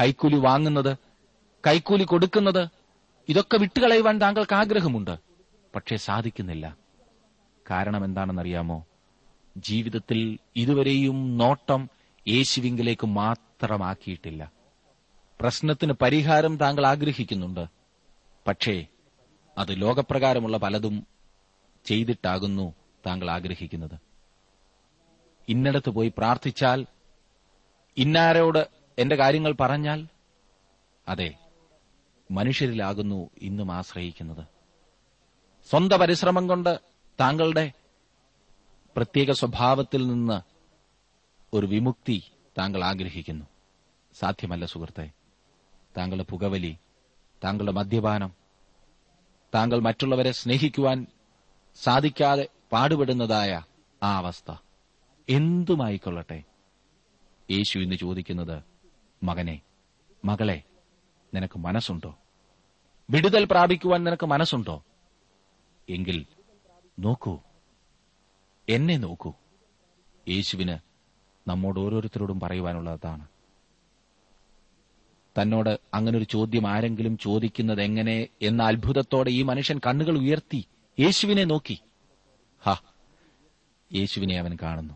കൈക്കൂലി 0.00 0.36
വാങ്ങുന്നത് 0.36 0.96
കൈക്കൂലി 1.66 2.04
കൊടുക്കുന്നത് 2.04 2.68
ഇതൊക്കെ 3.28 3.56
വിട്ടുകളയുവാൻ 3.56 4.18
താങ്കൾക്ക് 4.18 4.54
ആഗ്രഹമുണ്ട്. 4.54 5.18
പക്ഷേ 5.74 5.96
സാധിക്കുന്നില്ല. 5.96 6.76
കാരണം 7.70 8.04
എന്താണെന്നറിയാമോ? 8.04 8.86
ജീവിതത്തിൽ 9.56 10.38
ഇതുവരെയും 10.56 11.38
നോട്ടം 11.38 11.88
യേശുവിങ്കിലേക്ക് 12.28 13.06
മാത്രമാക്കിയിട്ടില്ല. 13.06 14.59
പ്രശ്നത്തിന് 15.40 15.92
പരിഹാരം 15.92 16.56
താങ്കൾ 16.56 16.86
ആഗ്രഹിക്കുന്നുണ്ട്. 16.86 17.66
പക്ഷേ 18.46 18.86
അത് 19.58 19.80
ലോകപ്രകാരമുള്ള 19.80 20.56
പലതും 20.56 21.06
ചെയ്തിട്ടാകുന്നു 21.84 22.74
താങ്കൾ 23.06 23.30
ആഗ്രഹിക്കുന്നത്. 23.30 23.98
ഇന്നിടത്ത് 25.48 25.90
പോയി 25.90 26.12
പ്രാർത്ഥിച്ചാൽ 26.18 26.86
ഇന്നാരോട് 27.96 28.68
എന്റെ 28.98 29.16
കാര്യങ്ങൾ 29.16 29.54
പറഞ്ഞാൽ 29.60 30.06
അതെ 31.08 31.34
മനുഷ്യരിലാകുന്നു 32.30 33.30
ഇന്നും 33.42 33.72
ആശ്രയിക്കുന്നത്. 33.72 34.44
സ്വന്തം 35.70 35.98
പരിശ്രമം 35.98 36.48
കൊണ്ട് 36.48 36.80
താങ്കളുടെ 37.20 37.72
പ്രത്യേക 38.96 39.30
സ്വഭാവത്തിൽ 39.30 40.06
നിന്ന് 40.06 40.40
ഒരു 41.54 41.66
വിമുക്തി 41.66 42.22
താങ്കൾ 42.58 42.84
ആഗ്രഹിക്കുന്നു. 42.84 43.46
സാധ്യമല്ല 44.14 44.64
സുഹൃത്തെ. 44.64 45.19
താങ്കളുടെ 46.00 46.24
പുകവലി 46.30 46.76
താങ്കളുടെ 47.44 47.72
മദ്യപാനം 47.72 48.32
താങ്കൾ 49.54 49.80
മറ്റുള്ളവരെ 49.80 50.30
സ്നേഹിക്കുവാൻ 50.32 51.06
സാധിക്കാതെ 51.76 52.48
പാടുപെടുന്നതായ 52.72 53.62
ആ 54.02 54.16
അവസ്ഥ. 54.16 54.54
എന്തുമായിക്കൊള്ളട്ടെ? 55.28 56.42
യേശു 57.50 57.78
ഇന്ന് 57.78 57.96
ചോദിക്കുന്നത് 57.96 58.62
മകനെ 59.22 59.60
മകളെ 60.24 60.62
നിനക്ക് 61.34 61.58
മനസ്സുണ്ടോ? 61.58 62.18
വിടുതൽ 63.10 63.44
പ്രാപിക്കുവാൻ 63.44 64.04
നിനക്ക് 64.04 64.26
മനസ്സുണ്ടോ? 64.26 64.84
എങ്കിൽ 65.88 66.26
നോക്കൂ 66.98 67.38
എന്നെ 68.68 68.96
നോക്കൂ. 68.96 69.32
യേശുവിന് 70.28 70.78
നമ്മോട് 71.48 71.80
ഓരോരുത്തരോടും 71.80 72.40
പറയുവാനുള്ളതാണ്. 72.40 73.28
തന്നോട് 75.40 75.80
അങ്ങനൊരു 75.94 76.24
ചോദ്യം 76.24 76.66
ആരെങ്കിലും 76.66 77.18
ചോദിക്കുന്നത് 77.18 77.82
എങ്ങനെ 77.82 78.26
എന്ന 78.42 78.62
അത്ഭുതത്തോടെ 78.62 79.30
ഈ 79.30 79.42
മനുഷ്യൻ 79.42 79.80
കണ്ണുകൾ 79.86 80.18
ഉയർത്തി 80.18 80.66
യേശുവിനെ 81.00 81.44
നോക്കി. 81.44 81.80
ഹ 82.66 82.82
യേശുവിനെ 83.94 84.38
അവൻ 84.38 84.58
കാണുന്നു. 84.62 84.94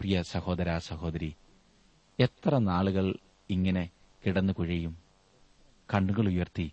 പ്രിയ 0.00 0.22
സഹോദര 0.22 0.78
സഹോദരി 0.78 1.34
എത്ര 2.20 2.58
നാളുകൾ 2.58 3.16
ഇങ്ങനെ 3.50 3.90
കിടന്നു 4.26 4.52
കുഴയും? 4.52 4.98
കണ്ണുകൾ 5.94 6.28
ഉയർത്തി 6.28 6.72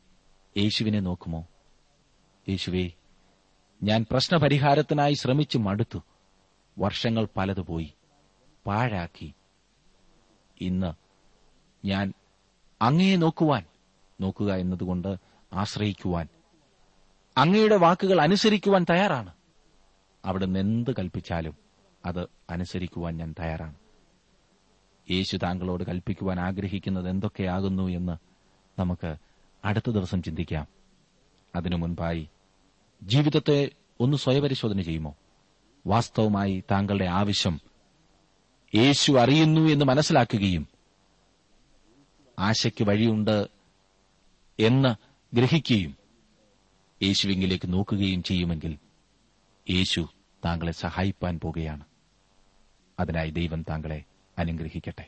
യേശുവിനെ 0.58 1.00
നോക്കുമോ? 1.00 1.48
യേശുവേ 2.50 2.92
ഞാൻ 3.84 4.06
പ്രശ്നപരിഹാരത്തിനായി 4.12 5.14
ശ്രമിച്ചു 5.14 5.58
മടുത്തു. 5.58 6.00
വർഷങ്ങൾ 6.78 7.28
പലതുപോയി. 7.38 7.94
പാഴാക്കി. 8.68 9.34
ഇന്ന് 10.62 10.94
ഞാൻ 11.88 12.14
അങ്ങയെ 12.82 13.16
നോക്കുവാൻ 13.16 13.64
നോക്കുക 14.22 14.54
എന്നതുകൊണ്ട് 14.54 15.16
ആശ്രയിക്കുവാൻ 15.54 16.28
അങ്ങയുടെ 17.38 17.76
വാക്കുകൾ 17.76 18.22
അനുസരിക്കുവാൻ 18.22 18.86
തയ്യാറാണ്. 18.90 19.34
അവിടുന്ന് 20.26 20.60
എന്ത് 20.60 20.92
കൽപ്പിച്ചാലും 20.92 21.58
അത് 22.06 22.28
അനുസരിക്കുവാൻ 22.50 23.18
ഞാൻ 23.18 23.36
തയ്യാറാണ്. 23.40 23.76
യേശു 25.12 25.38
താങ്കളോട് 25.38 25.84
കൽപ്പിക്കുവാൻ 25.84 26.40
ആഗ്രഹിക്കുന്നത് 26.40 27.10
എന്തൊക്കെയാകുന്നു 27.10 27.84
എന്ന് 27.84 28.14
നമുക്ക് 28.80 29.16
അടുത്ത 29.66 29.90
ദിവസം 29.90 30.24
ചിന്തിക്കാം. 30.24 30.68
അതിനു 31.56 31.76
മുൻപായി 31.76 32.30
ജീവിതത്തെ 33.04 33.72
ഒന്ന് 34.00 34.18
സ്വയപരിശോധന 34.18 34.82
ചെയ്യുമോ? 34.82 35.16
വാസ്തവമായി 35.88 36.64
താങ്കളുടെ 36.72 37.06
ആവശ്യം 37.06 37.60
യേശു 38.76 39.12
അറിയുന്നു 39.12 39.62
എന്ന് 39.62 39.86
മനസ്സിലാക്കുകയും 39.86 40.75
ആശയ്ക്ക് 42.46 42.84
വഴിയുണ്ട് 42.84 43.50
എന്ന് 44.60 44.92
ഗ്രഹിക്കുകയും 45.36 45.98
യേശുവിങ്കിലേക്ക് 47.04 47.74
നോക്കുകയും 47.74 48.24
ചെയ്യുമെങ്കിൽ 48.24 48.78
യേശു 49.70 50.08
താങ്കളെ 50.46 50.72
സഹായിപ്പാൻ 50.72 51.40
പോകുകയാണ്. 51.44 51.84
അതിനായി 53.00 53.30
ദൈവം 53.30 53.62
താങ്കളെ 53.70 54.04
അനുഗ്രഹിക്കട്ടെ. 54.38 55.08